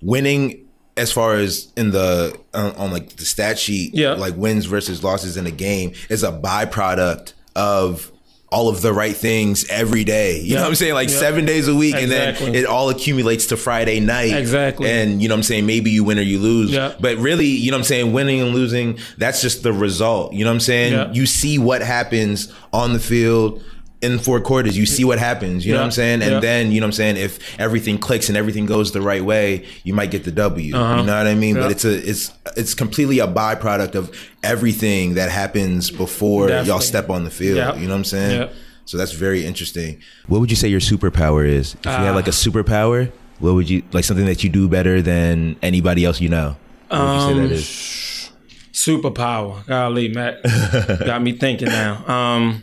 [0.00, 0.66] winning,
[0.96, 4.12] as far as in the on, on like the stat sheet, Yeah.
[4.12, 8.12] like wins versus losses in a game is a byproduct of
[8.50, 10.40] all of the right things every day.
[10.40, 10.94] You know what I'm saying?
[10.94, 11.16] Like Yeah.
[11.18, 14.32] seven days a week, and then it all accumulates to Friday night.
[14.34, 14.90] Exactly.
[14.90, 15.66] And you know what I'm saying?
[15.66, 16.70] Maybe you win or you lose.
[16.70, 16.92] Yeah.
[16.98, 18.12] But really, you know what I'm saying?
[18.12, 20.32] Winning and losing, that's just the result.
[20.32, 21.14] You know what I'm saying?
[21.14, 23.62] You see what happens on the field.
[24.00, 25.66] In four quarters, you see what happens.
[25.66, 26.22] You know what I'm saying?
[26.22, 26.40] And Yeah.
[26.40, 27.16] then, you know what I'm saying?
[27.16, 30.66] If everything clicks and everything goes the right way, you might get the W.
[30.66, 31.54] You know what I mean?
[31.56, 31.70] But Uh-huh.
[31.70, 34.10] It's a it's it's completely a byproduct of
[34.44, 37.56] everything that happens before y'all step on the field.
[37.56, 37.74] Yeah.
[37.74, 38.40] You know what I'm saying?
[38.42, 38.48] Yeah.
[38.84, 39.98] So that's very interesting.
[40.28, 41.74] What would you say your superpower is?
[41.74, 45.02] If you had like a superpower, what would you like something that you do better
[45.02, 46.56] than anybody else you know?
[46.88, 48.30] What would you say that is?
[48.72, 49.66] Superpower.
[49.66, 50.42] Golly, Matt.
[51.04, 52.06] Got me thinking now.
[52.06, 52.62] Um,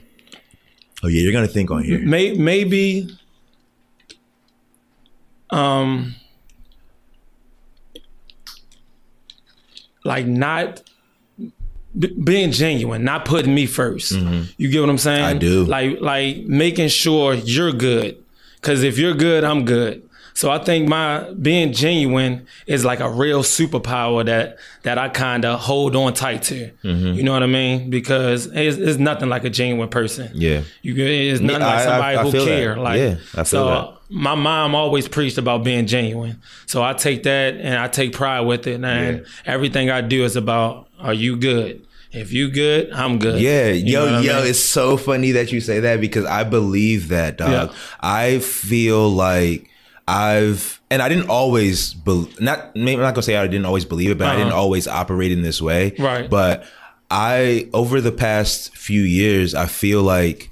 [1.04, 2.00] Oh yeah, you're gonna think on here.
[2.00, 3.16] may, maybe
[5.52, 6.16] um
[10.04, 10.82] like not
[11.98, 15.24] b- being genuine, not putting me 1st You get what I'm saying?
[15.24, 15.36] Mm-hmm.
[15.36, 15.64] I do.
[15.66, 18.18] Like like making sure you're good.
[18.62, 20.05] Cause if you're good, I'm good.
[20.38, 25.46] So I think my being genuine is like a real superpower that that I kind
[25.46, 26.72] of hold on tight to.
[26.84, 27.14] Mm-hmm.
[27.14, 27.90] You know what I mean?
[27.90, 30.30] Because it's, it's nothing like a genuine person.
[30.34, 30.62] Yeah.
[30.82, 32.52] You it's nothing I- like I- somebody I who feel that.
[32.52, 32.76] care.
[32.78, 33.98] Like Yeah, I feel so that.
[34.10, 36.42] my mom always preached about being genuine.
[36.66, 38.84] So I take that and I take pride with it.
[38.84, 39.24] And Yeah.
[39.46, 41.88] everything I do is about are you good?
[42.12, 43.42] If you good, I'm good.
[43.42, 44.48] Yeah, You know yo, I yo, mean?
[44.48, 47.50] it's so funny that you say that because I believe that, dog.
[47.72, 47.76] Yeah.
[48.02, 49.70] I feel like
[50.08, 53.86] I've, and I didn't always, be, not, maybe I'm not gonna say I didn't always
[53.86, 55.94] believe it, but I didn't always operate in this way.
[55.94, 56.04] Uh-huh.
[56.04, 56.30] Right.
[56.30, 56.66] But
[57.10, 60.52] I, over the past few years, I feel like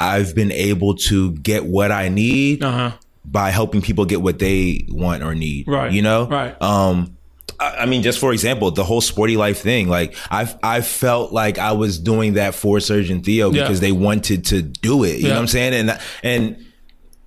[0.00, 2.92] I've been able to get what I need uh-huh.
[3.24, 5.68] by helping people get what they want or need.
[5.68, 5.92] Right.
[5.92, 6.26] You know?
[6.26, 6.60] Right.
[6.60, 7.16] Um,
[7.60, 9.88] I I mean, just for example, the whole sporty life thing.
[9.88, 13.62] Like, I've I felt like I was doing that for Serge and Theo Yeah.
[13.62, 15.18] because they wanted to do it.
[15.18, 15.74] You know what I'm saying?
[15.74, 16.64] And and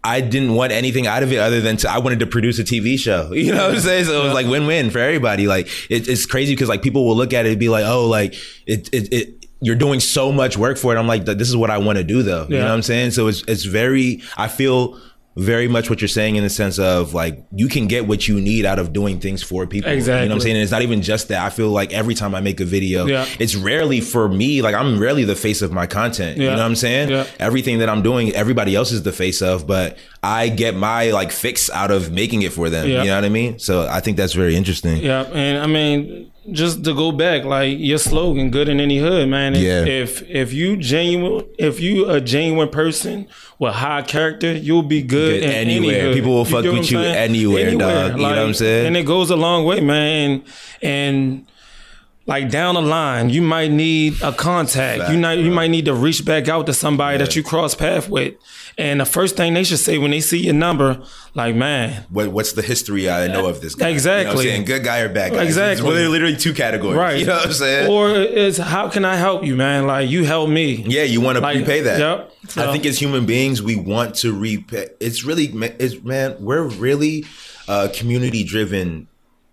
[0.03, 2.63] I didn't want anything out of it other than to, I wanted to produce a
[2.63, 3.31] TV show.
[3.41, 4.05] You know what I'm saying?
[4.05, 5.47] So it was like win win for everybody.
[5.47, 8.07] Like it, it's crazy because like people will look at it and be like, oh,
[8.07, 8.33] like
[8.65, 9.13] it it.
[9.13, 10.97] it you're doing so much work for it.
[10.97, 12.47] I'm like, this is what I want to do though.
[12.49, 13.11] You know what I'm saying?
[13.11, 14.99] So it's it's very I feel
[15.37, 18.41] very much what you're saying in the sense of like you can get what you
[18.41, 19.89] need out of doing things for people.
[19.89, 20.23] Exactly.
[20.23, 20.55] You know what I'm saying?
[20.57, 21.41] And it's not even just that.
[21.45, 23.25] I feel like every time I make a video, Yeah.
[23.39, 24.61] it's rarely for me.
[24.61, 26.37] Like I'm rarely the face of my content.
[26.37, 27.09] You know what I'm saying?
[27.11, 27.25] Yeah.
[27.39, 31.31] Everything that I'm doing, everybody else is the face of, but I get my like
[31.31, 32.89] fix out of making it for them.
[32.89, 33.03] Yeah.
[33.03, 33.57] You know what I mean?
[33.57, 34.97] So I think that's very interesting.
[34.97, 39.29] Yeah, and I mean, just to go back, like your slogan, "Good in any hood,"
[39.29, 39.55] man.
[39.55, 39.85] If, Yeah.
[39.85, 43.27] If if you genuine, if you a genuine person
[43.59, 46.13] with high character, you'll be good, Good anywhere.
[46.13, 47.15] People will fuck with you saying?
[47.15, 48.11] anywhere, dog.
[48.13, 48.87] You know what I'm saying?
[48.87, 50.31] And it goes a long way, man.
[50.31, 50.43] And,
[50.81, 51.45] and
[52.27, 54.99] like down the line, you might need a contact.
[55.01, 57.73] Fact, you might you might need to reach back out to somebody that you cross
[57.75, 58.35] path with.
[58.77, 61.01] And the first thing they should say when they see your number,
[61.35, 63.89] like, man, What, what's the history I know of this guy?
[63.89, 64.43] You know what I'm Exactly.
[64.45, 64.65] saying?
[64.65, 65.43] Good guy or bad guy?
[65.43, 65.87] Exactly.
[65.87, 66.97] Well, literally two categories.
[66.97, 67.19] right?
[67.19, 67.91] You know what I'm saying?
[67.91, 69.87] Or is how can I help you, man?
[69.87, 70.83] Like you help me.
[70.87, 71.99] Yeah, you want to Like, repay that.
[71.99, 72.31] yep.
[72.55, 74.87] I think as human beings, we want to repay.
[74.99, 75.45] It's really,
[75.79, 77.25] it's man, we're really
[77.67, 79.07] uh, community driven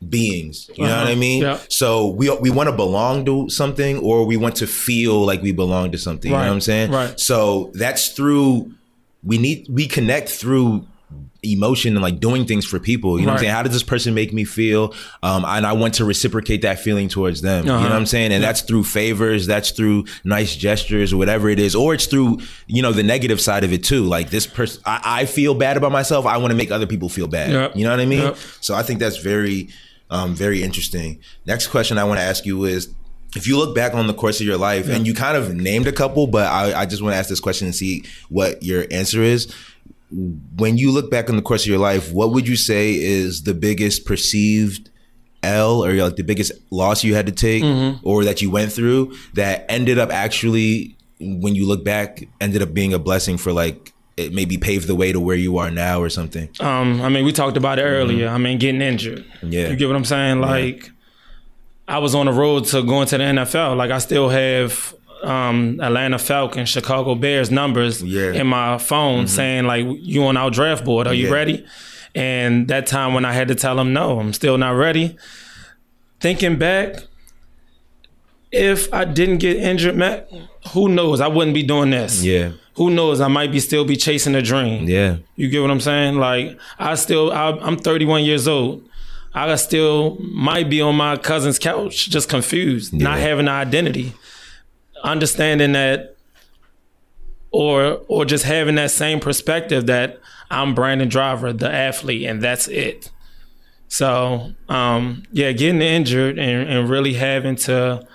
[0.07, 0.71] beings.
[0.75, 1.45] You know what I mean?
[1.45, 1.63] Uh-huh.
[1.69, 5.53] So we we want to belong to something, or we want to feel like we
[5.53, 6.31] belong to something.
[6.31, 6.91] You know what I'm saying?
[6.93, 7.19] right.
[7.19, 8.73] So that's through.
[9.25, 10.87] We need we connect through
[11.45, 13.19] emotion and like doing things for people.
[13.19, 13.53] You know what I'm saying?
[13.53, 14.93] How does this person make me feel?
[15.23, 17.65] Um, and I want to reciprocate that feeling towards them.
[17.65, 17.89] You know Uh-huh.
[17.89, 18.33] what I'm saying?
[18.33, 22.41] And that's through favors, that's through nice gestures or whatever it is, or it's through,
[22.67, 24.05] you know, the negative side of it too.
[24.05, 26.27] Like this person, I, I feel bad about myself.
[26.27, 27.51] I want to make other people feel bad.
[27.53, 27.77] Yep.
[27.77, 28.23] You know what I mean?
[28.23, 28.37] Yep.
[28.61, 29.69] So I think that's very,
[30.11, 31.21] um, very interesting.
[31.47, 32.93] Next question I want to ask you is,
[33.37, 35.87] if you look back on the course of your life, and you kind of named
[35.87, 38.87] a couple, but I, I just want to ask this question and see what your
[38.91, 39.53] answer is.
[40.11, 43.43] When you look back on the course of your life, what would you say is
[43.43, 44.89] the biggest perceived
[45.43, 47.63] L or like the biggest loss you had to take
[48.03, 52.73] or that you went through that ended up actually, when you look back, ended up
[52.73, 56.01] being a blessing for like it maybe paved the way to where you are now
[56.01, 56.49] or something?
[56.61, 58.29] Um, I mean, we talked about it earlier.
[58.29, 59.25] I mean, getting injured.
[59.25, 59.53] Mm-hmm.
[59.53, 59.69] Yeah.
[59.69, 60.41] You get what I'm saying?
[60.41, 60.91] Like,
[61.87, 63.77] I was on the road to going to the NFL.
[63.77, 68.21] Like, I still have um, Atlanta Falcons, Chicago Bears numbers Yeah.
[68.23, 68.41] Mm-hmm.
[68.41, 71.07] in my phone saying, like, you on our draft board.
[71.07, 71.33] Are you Yeah.
[71.35, 71.67] ready?
[72.15, 75.17] And that time when I had to tell them, no, I'm still not ready.
[76.21, 76.97] Thinking back,
[78.51, 80.31] if I didn't get injured, Matt,
[80.73, 81.21] who knows?
[81.21, 82.23] I wouldn't be doing this.
[82.23, 82.53] Yeah.
[82.75, 83.21] Who knows?
[83.21, 84.89] I might be still be chasing a dream.
[84.89, 85.17] Yeah.
[85.37, 86.17] You get what I'm saying?
[86.17, 88.89] Like I still, I, I'm 31 years old.
[89.35, 94.15] I still might be on my cousin's couch, just confused, not having an identity,
[95.05, 96.17] understanding that,
[97.51, 100.19] or or just having that same perspective that
[100.51, 103.11] I'm Brandon Driver, the athlete, and that's it.
[103.89, 108.07] So um, yeah, getting injured and, and really having to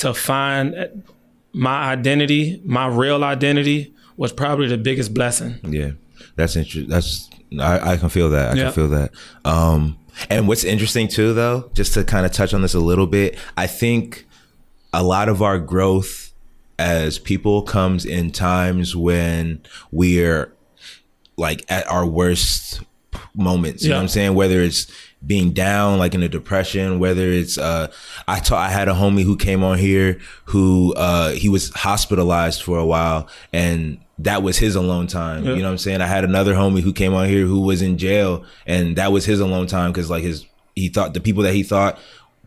[0.00, 1.04] to find
[1.52, 5.58] my identity, my real identity, was probably the biggest blessing.
[5.64, 5.92] Yeah,
[6.36, 6.88] that's interesting.
[6.88, 7.28] That's
[7.58, 8.52] I, I can feel that.
[8.52, 8.64] I Yeah.
[8.64, 9.12] can feel that.
[9.44, 9.98] Um,
[10.28, 13.36] and what's interesting too, though, just to kind of touch on this a little bit,
[13.56, 14.26] I think
[14.92, 16.32] a lot of our growth
[16.78, 20.52] as people comes in times when we're
[21.36, 22.80] like at our worst
[23.34, 23.82] moments.
[23.82, 24.34] You know what I'm saying?
[24.34, 24.86] Whether it's
[25.26, 27.88] being down, like in a depression, whether it's uh
[28.26, 32.62] I ta- I had a homie who came on here who uh he was hospitalized
[32.62, 35.44] for a while and that was his alone time.
[35.44, 36.00] You know what I'm saying?
[36.02, 39.24] I had another homie who came on here who was in jail and that was
[39.24, 41.98] his alone time because like his he thought the people that he thought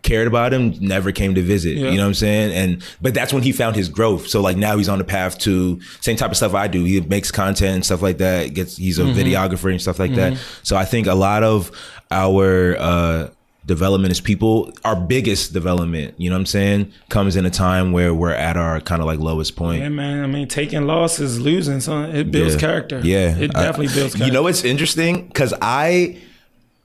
[0.03, 1.77] cared about him never came to visit.
[1.77, 1.89] Yeah.
[1.89, 2.53] You know what I'm saying?
[2.53, 4.27] And but that's when he found his growth.
[4.27, 6.83] So like now he's on the path to same type of stuff I do.
[6.83, 8.53] He makes content and stuff like that.
[8.53, 10.37] Gets he's a videographer and stuff like that.
[10.61, 11.71] So I think a lot of
[12.11, 13.29] our uh
[13.65, 17.93] development as people, our biggest development, you know what I'm saying, comes in a time
[17.93, 19.81] where we're at our kind of like lowest point.
[19.81, 20.21] Yeah, man.
[20.21, 22.59] I mean, taking losses, losing, son, it builds Yeah.
[22.59, 22.99] character.
[23.01, 24.25] Yeah, it I- definitely builds character.
[24.25, 25.27] You know what's interesting?
[25.27, 26.17] Because I,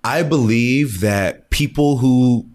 [0.04, 2.46] I believe that people who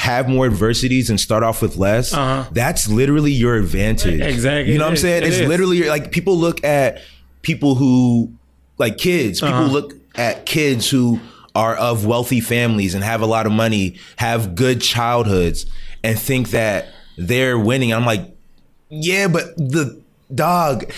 [0.00, 2.48] have more adversities and start off with less, Uh-huh.
[2.52, 4.20] that's literally your advantage.
[4.20, 4.72] Exactly.
[4.72, 5.24] You know what I'm saying?
[5.24, 5.48] It it's is.
[5.48, 7.02] literally like people look at
[7.42, 8.32] people who,
[8.78, 9.40] like kids.
[9.40, 9.72] People Uh-huh.
[9.72, 11.20] look at kids who
[11.54, 15.66] are of wealthy families and have a lot of money, have good childhoods,
[16.02, 16.88] and think that
[17.18, 17.92] they're winning.
[17.92, 18.34] I'm like,
[18.88, 20.00] yeah, but the
[20.34, 20.90] dog,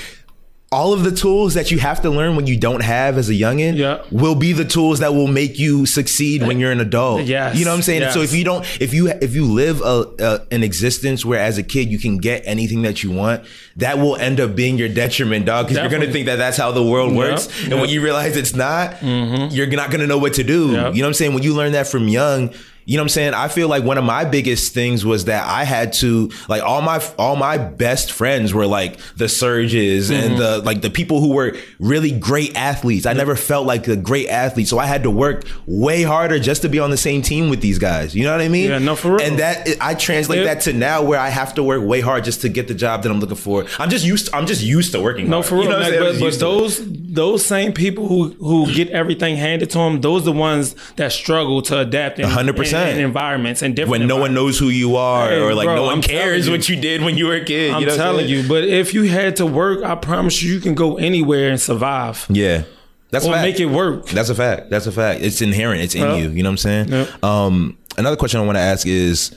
[0.72, 3.34] all of the tools that you have to learn when you don't have as a
[3.34, 4.02] youngin Yeah.
[4.10, 7.24] will be the tools that will make you succeed when you're an adult.
[7.24, 7.56] Yes.
[7.56, 8.10] You know what I'm saying?
[8.12, 11.58] So if you don't, if you, if you live a, a, an existence where as
[11.58, 13.44] a kid you can get anything that you want,
[13.76, 15.68] that will end up being your detriment, dog.
[15.68, 17.46] Cause you're going to think that that's how the world works.
[17.62, 17.80] And yeah.
[17.80, 19.54] when you realize it's not, mm-hmm.
[19.54, 20.68] you're not going to know what to do.
[20.68, 21.34] You know what I'm saying?
[21.34, 22.54] When you learn that from young,
[22.84, 23.34] you know what I'm saying?
[23.34, 26.82] I feel like one of my biggest things was that I had to like all
[26.82, 30.38] my all my best friends were like the Serges and mm-hmm.
[30.38, 33.06] the like the people who were really great athletes.
[33.06, 36.62] I never felt like a great athlete, so I had to work way harder just
[36.62, 38.14] to be on the same team with these guys.
[38.14, 38.70] You know what I mean?
[38.70, 39.22] Yeah, no, for real.
[39.22, 40.54] And that I translate Yeah.
[40.54, 43.02] that to now where I have to work way hard just to get the job
[43.04, 43.64] that I'm looking for.
[43.78, 44.32] I'm just used.
[44.34, 45.28] I'm just used to working.
[45.28, 45.46] No, hard.
[45.46, 45.64] for real.
[45.64, 46.14] You know what I'm man, saying?
[46.14, 46.40] I'm but but it.
[46.40, 46.80] those
[47.12, 51.62] those same people who who get everything handed to them, those the ones that struggle
[51.62, 52.48] to adapt in, 100%.
[52.48, 55.66] in, in environments and different when no one knows who you are, Hey, or like
[55.66, 57.72] bro, no one I'm cares what you did when you were a kid.
[57.72, 60.60] I'm you know telling you, but if you had to work, I promise you, you
[60.60, 62.64] can go anywhere and survive Yeah.
[63.10, 63.42] That's a or fact.
[63.44, 64.06] make it work.
[64.08, 64.70] That's a fact.
[64.70, 65.20] That's a fact.
[65.20, 65.82] It's inherent.
[65.82, 66.30] It's in you.
[66.30, 66.88] You know what I'm saying?
[66.88, 67.06] Yeah.
[67.22, 69.34] Um, another question I want to ask is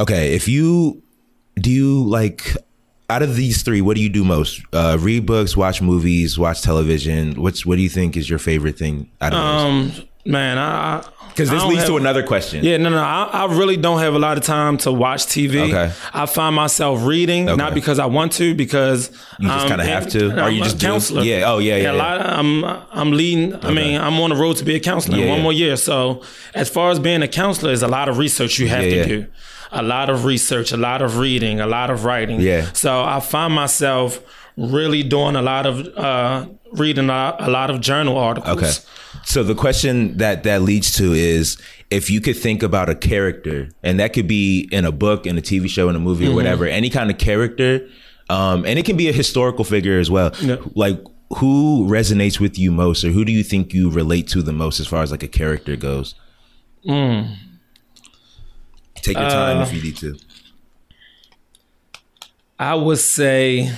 [0.00, 1.00] Okay, if you
[1.60, 2.56] do you like
[3.10, 4.60] out of these three, what do you do most?
[4.72, 7.40] Uh, read books, watch movies, watch television.
[7.40, 10.04] What's what do you think is your favorite thing out of those?
[10.26, 12.64] Man, I Because this leads to another question.
[12.64, 12.98] Yeah, no, no.
[12.98, 15.68] I, I really don't have a lot of time to watch TV.
[15.68, 15.92] Okay.
[16.14, 17.56] I find myself reading, Okay.
[17.56, 20.30] not because I want to, because You just I'm kinda have to?
[20.32, 20.86] I'm you a just do?
[20.86, 21.22] counselor.
[21.22, 22.20] Yeah, oh, yeah, yeah, A lot.
[22.20, 23.54] Of, I'm I'm leading.
[23.64, 25.42] I mean, I'm on the road to be a counselor Yeah, one yeah.
[25.42, 25.76] more year.
[25.76, 26.22] So,
[26.54, 28.96] as far as being a counselor, is a lot of research you have Yeah, to
[28.96, 29.04] yeah.
[29.06, 29.26] do.
[29.72, 32.40] A lot of research, a lot of reading, a lot of writing.
[32.40, 32.70] Yeah.
[32.72, 34.20] So I find myself
[34.56, 38.58] really doing a lot of uh, reading a, a lot of journal articles.
[38.58, 38.70] Okay.
[39.24, 41.56] So the question that that leads to is
[41.90, 45.38] if you could think about a character, and that could be in a book, in
[45.38, 47.86] a TV show, in a movie, or whatever, any kind of character,
[48.28, 50.32] um, and it can be a historical figure as well.
[50.40, 50.56] Yeah.
[50.74, 51.02] Like
[51.36, 54.80] who resonates with you most, or who do you think you relate to the most
[54.80, 56.14] as far as like a character goes?
[56.86, 57.36] Mm.
[58.96, 60.18] Take your time if you need to.
[62.58, 63.72] I would say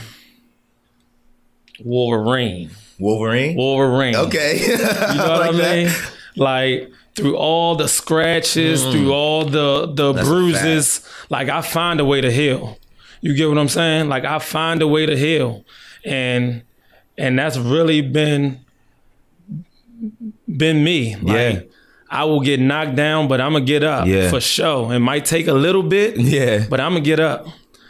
[1.84, 2.70] Wolverine.
[2.98, 3.56] Wolverine.
[3.56, 4.16] Wolverine.
[4.16, 4.60] Okay.
[4.68, 5.90] You know what I mean?
[6.36, 10.20] Like through all the scratches, through all the the Mm.
[10.20, 12.78] a bruises, like I find a way to heal.
[13.22, 14.08] You get what I'm saying?
[14.08, 15.64] Like I find a way to heal.
[16.04, 16.62] And
[17.18, 18.60] and that's really been
[20.48, 21.16] been me.
[21.16, 21.24] Like
[21.54, 21.60] Yeah.
[22.10, 24.30] I will get knocked down, but I'm gonna get up Yeah.
[24.30, 24.92] for sure.
[24.92, 26.64] It might take a little bit, yeah.
[26.68, 27.46] but I'm gonna get up.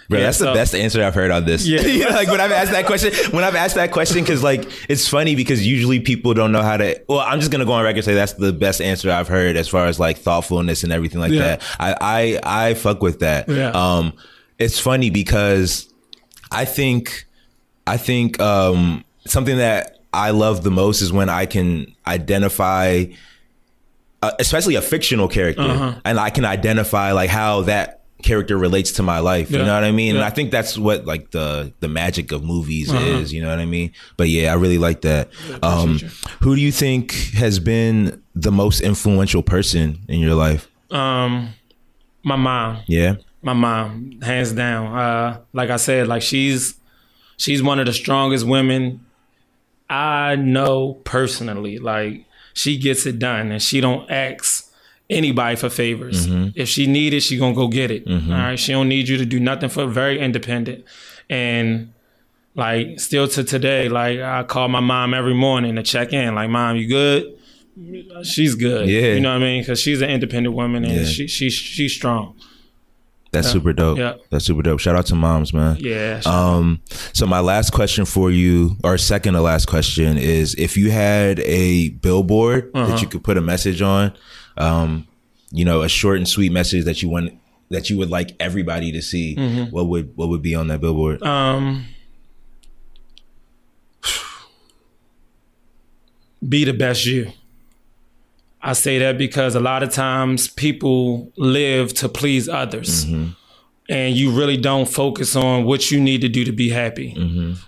[0.08, 1.66] Bro, Yeah, that's the best answer I've heard on this.
[1.66, 1.80] Yeah.
[1.96, 4.68] You know, like when I've asked that question, when I've asked that question, because like
[4.88, 7.00] it's funny because usually people don't know how to.
[7.08, 9.56] Well, I'm just gonna go on record and say that's the best answer I've heard
[9.56, 11.56] as far as like thoughtfulness and everything like Yeah.
[11.56, 11.62] that.
[11.80, 13.48] I, I I fuck with that.
[13.48, 13.70] Yeah.
[13.70, 14.12] Um,
[14.58, 15.92] it's funny because
[16.52, 17.26] I think
[17.86, 23.04] I think um something that I love the most is when I can identify
[24.22, 25.94] uh, especially a fictional character, Uh-huh.
[26.04, 29.50] and I can identify like how that character relates to my life.
[29.50, 30.16] You know what I mean?
[30.16, 33.04] And I think that's what like the the magic of movies Uh-huh.
[33.20, 33.32] is.
[33.32, 33.92] You know what I mean?
[34.16, 35.28] But yeah, I really like that.
[35.62, 35.98] Um,
[36.40, 40.68] who do you think has been the most influential person in your life?
[40.90, 41.50] Um
[42.22, 42.78] my mom.
[42.86, 46.74] Yeah, my mom hands down uh like i said like she's
[47.36, 49.04] she's one of the strongest women
[49.88, 54.65] i know personally like she gets it done and she don't ask
[55.08, 56.26] anybody for favors
[56.56, 59.16] if she need it she gonna go get it all right she don't need you
[59.16, 60.84] to do nothing for very independent
[61.30, 61.92] and
[62.56, 66.50] like still to today like i call my mom every morning to check in like
[66.50, 67.38] mom you good
[68.24, 69.12] she's good Yeah.
[69.14, 71.04] you know what i mean because she's an independent woman and Yeah.
[71.04, 72.34] she, she she's strong
[73.32, 73.98] that's super dope.
[73.98, 74.14] Yeah.
[74.30, 74.80] That's super dope.
[74.80, 75.76] Shout out to moms, man.
[75.78, 76.80] yeah Um,
[77.12, 81.40] so my last question for you, or second to last question, is if you had
[81.40, 82.86] a billboard Uh-huh.
[82.86, 84.14] that you could put a message on,
[84.56, 85.06] um,
[85.50, 87.38] you know, a short and sweet message that you want
[87.70, 89.34] that you would like everybody to see,
[89.70, 91.20] what would what would be on that billboard?
[91.20, 91.28] Mm-hmm.
[91.28, 91.86] Um,
[96.48, 97.32] be the best you.
[98.62, 103.04] I say that because a lot of times people live to please others.
[103.88, 107.14] And you really don't focus on what you need to do to be happy.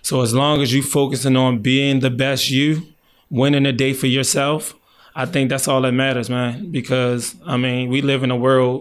[0.03, 2.83] So as long as you focusing on being the best you,
[3.31, 4.75] winning a day for yourself,
[5.19, 6.71] I think that's all that matters, man.
[6.71, 8.81] Because I mean, we live in a world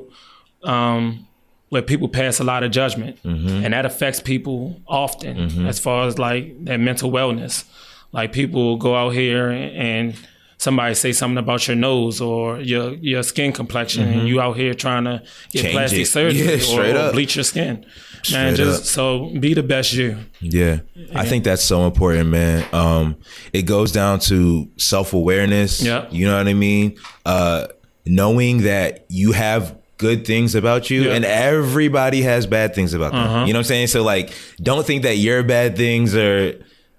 [0.63, 1.25] um,
[1.69, 3.17] where people pass a lot of judgment,
[3.63, 5.35] and that affects people often
[5.67, 7.63] as far as like their mental wellness.
[8.11, 10.15] Like people go out here and
[10.57, 14.73] somebody say something about your nose or your your skin complexion, and you out here
[14.73, 16.05] trying to get Change plastic it.
[16.07, 17.85] surgery Yeah, or, or bleach your skin.
[18.23, 18.85] Straight Man, just up.
[18.87, 20.17] so be the best you.
[20.41, 20.79] Yeah.
[21.15, 22.65] I think that's so important, man.
[22.73, 23.15] Um,
[23.53, 25.81] it goes down to self awareness.
[25.81, 26.07] Yeah.
[26.09, 26.97] You know what I mean?
[27.25, 27.67] Uh,
[28.05, 31.13] knowing that you have good things about you Yeah.
[31.13, 33.21] and everybody has bad things about them.
[33.23, 33.45] Uh-huh.
[33.45, 33.87] You know what I'm saying?
[33.87, 34.31] So like
[34.61, 36.53] don't think that your bad things are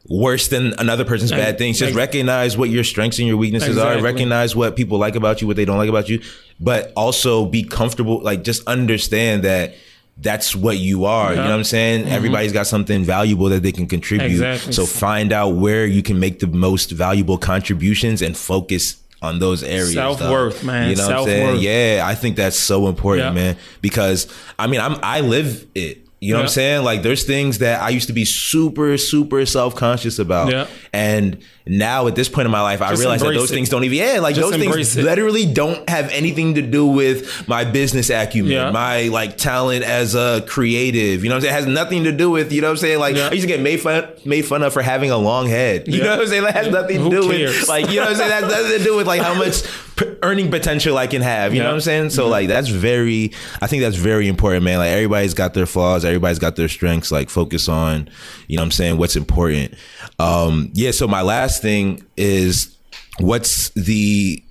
[0.08, 1.78] worse than another person's bad things.
[1.78, 4.00] Just Ex- recognize what your strengths and your weaknesses are.
[4.00, 6.20] Recognize what people like about you, what they don't like about you,
[6.58, 8.20] but also be comfortable.
[8.20, 9.74] Like just understand that
[10.20, 11.30] that's what you are.
[11.30, 12.08] You know what I'm saying?
[12.08, 14.26] Everybody's got something valuable that they can contribute.
[14.26, 14.42] Mm-hmm.
[14.42, 14.72] Exactly.
[14.72, 19.62] So find out where you can make the most valuable contributions and focus on those
[19.62, 19.94] areas.
[19.94, 20.90] Self-worth, man.
[20.90, 21.60] You know what I'm saying?
[21.60, 23.32] Yeah, I think that's so important, Yeah.
[23.32, 23.56] man.
[23.80, 24.26] Because
[24.58, 26.07] I mean, I'm I live it.
[26.20, 26.84] You know what I'm saying?
[26.84, 30.50] Like there's things that I used to be super, super self-conscious about.
[30.50, 30.66] Yeah.
[30.92, 33.54] And now at this point in my life, I realize that those it.
[33.54, 35.04] things don't even yeah, like Just those things it.
[35.04, 38.70] literally don't have anything to do with my business acumen, Yeah.
[38.72, 41.22] my like talent as a creative.
[41.22, 41.54] You know what I'm saying?
[41.54, 42.98] It has nothing to do with, you know what I'm saying?
[42.98, 43.28] Like Yeah.
[43.28, 45.86] I used to get made fun made fun of for having a long head.
[45.86, 46.04] You Yeah.
[46.04, 46.42] know what I'm saying?
[46.44, 47.60] That has nothing to Who do cares?
[47.60, 48.30] with like, you know what I'm saying?
[48.30, 49.62] That has nothing to do with like how much
[49.98, 51.52] p- earning potential I can have.
[51.54, 52.10] You know what I'm saying?
[52.10, 54.78] So like that's very I think that's very important, man.
[54.78, 57.10] Like everybody's got their flaws, everybody's got their strengths.
[57.12, 58.08] Like focus on,
[58.46, 59.74] you know what I'm saying, what's important.
[60.18, 62.74] Um yeah, so my last thing is
[63.18, 64.42] what's the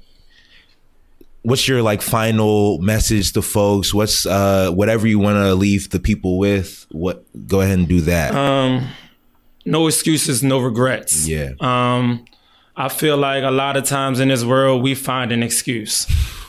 [1.44, 3.94] what's your like final message to folks?
[3.94, 6.86] What's uh whatever you want to leave the people with?
[6.92, 8.36] What go ahead and do that.
[8.36, 8.88] Um,
[9.66, 11.28] no excuses, no regrets.
[11.28, 11.52] yeah.
[11.60, 12.26] Um,
[12.78, 16.06] I feel like a lot of times in this world we find an excuse.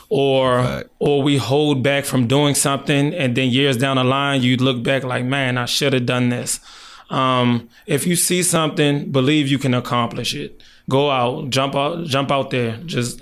[0.09, 0.89] Or Fact.
[0.99, 4.81] or we hold back from doing something and then years down the line you look
[4.83, 6.59] back like, man, I should have done this.
[7.09, 10.61] Um, if you see something, believe you can accomplish it.
[10.87, 12.77] Go out, jump out, jump out there.
[12.85, 13.21] Just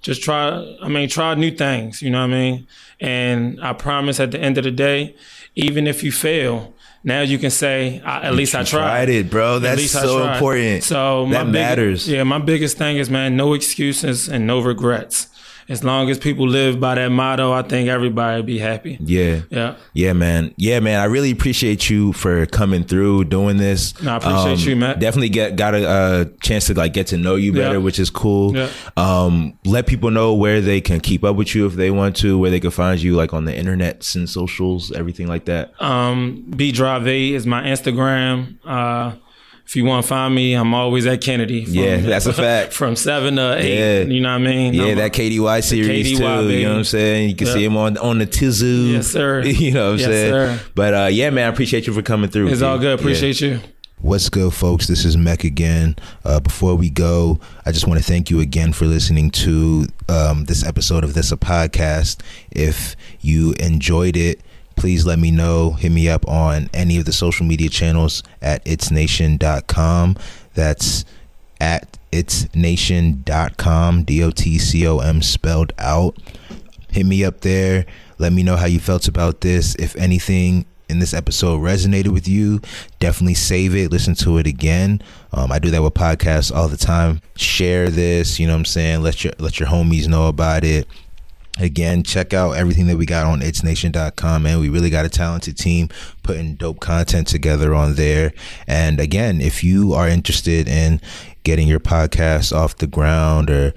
[0.00, 2.66] just try I mean, try new things, you know what I mean?
[3.00, 5.14] And I promise at the end of the day,
[5.54, 6.72] even if you fail,
[7.04, 8.80] now you can say, I, at least I tried.
[8.80, 9.56] tried it, bro.
[9.56, 10.82] At That's so important.
[10.84, 12.08] So my That big- matters.
[12.08, 15.28] Yeah, my biggest thing is man, no excuses and no regrets.
[15.68, 18.96] As long as people live by that motto, I think everybody be happy.
[19.00, 19.42] Yeah.
[19.50, 19.76] Yeah.
[19.92, 20.54] Yeah, man.
[20.56, 20.98] Yeah, man.
[20.98, 23.92] I really appreciate you for coming through doing this.
[24.00, 24.98] Um, No, I appreciate you, Matt.
[24.98, 27.84] Definitely get got a, uh chance to like get to know you better, Yeah.
[27.84, 28.56] which is cool.
[28.56, 28.70] Yeah.
[28.96, 32.38] Um, let people know where they can keep up with you if they want to,
[32.38, 35.72] where they can find you, like on the internet and socials, everything like that.
[35.82, 38.56] Um, B Drive A is my Instagram.
[38.64, 39.16] Uh,
[39.68, 41.66] if you want to find me, I'm always at Kennedy.
[41.66, 42.72] From, Yeah, that's a fact.
[42.72, 43.74] From seven to eight,
[44.06, 44.12] Yeah.
[44.14, 44.72] you know what I mean?
[44.72, 46.50] Yeah, I'm- that KDY series KDY, too.
[46.50, 47.28] You know what I'm saying?
[47.28, 47.52] You can Yeah.
[47.52, 48.92] see him on on the Tizu.
[48.94, 49.42] Yes, sir.
[49.44, 50.32] you know what I'm Yes, saying?
[50.32, 50.60] sir.
[50.74, 52.48] But uh, yeah, man, I appreciate you for coming through.
[52.48, 52.64] It's G.
[52.64, 52.86] all good.
[52.98, 53.04] Yeah.
[53.04, 53.60] Appreciate you.
[54.00, 54.86] What's good, folks?
[54.86, 55.96] This is Mech again.
[56.24, 60.44] Uh, before we go, I just want to thank you again for listening to um,
[60.44, 62.20] this episode of This a Podcast.
[62.52, 64.40] If you enjoyed it,
[64.78, 65.72] please let me know.
[65.72, 70.16] Hit me up on any of the social media channels at itsnation.com.
[70.54, 71.04] That's
[71.60, 76.16] at itsnation.com, D O T C O M spelled out
[76.90, 77.86] hit me up there.
[78.18, 79.74] Let me know how you felt about this.
[79.76, 82.60] If anything in this episode resonated with you,
[82.98, 85.02] definitely save it, listen to it again.
[85.32, 87.20] Um, I do that with podcasts all the time.
[87.36, 89.02] Share this, you know what I'm saying?
[89.02, 90.88] Let your let your homies know about it.
[91.58, 95.56] Again, check out everything that we got on itsnation.com, and We really got a talented
[95.58, 95.88] team
[96.22, 98.32] putting dope content together on there.
[98.66, 101.00] And again, if you are interested in
[101.42, 103.74] getting your podcast off the ground or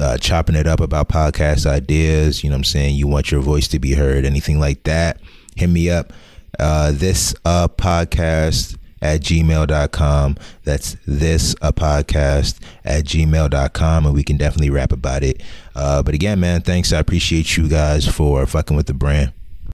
[0.00, 2.94] uh, chopping it up about podcast ideas, you know what I'm saying?
[2.94, 5.20] You want your voice to be heard, anything like that,
[5.54, 6.12] hit me up.
[6.58, 10.36] Uh, this uh, podcast at gmail.com.
[10.64, 14.06] That's this a podcast at gmail.com.
[14.06, 15.42] And we can definitely rap about it.
[15.74, 16.92] Uh, but again, man, thanks.
[16.92, 19.32] I appreciate you guys for fucking with the brand.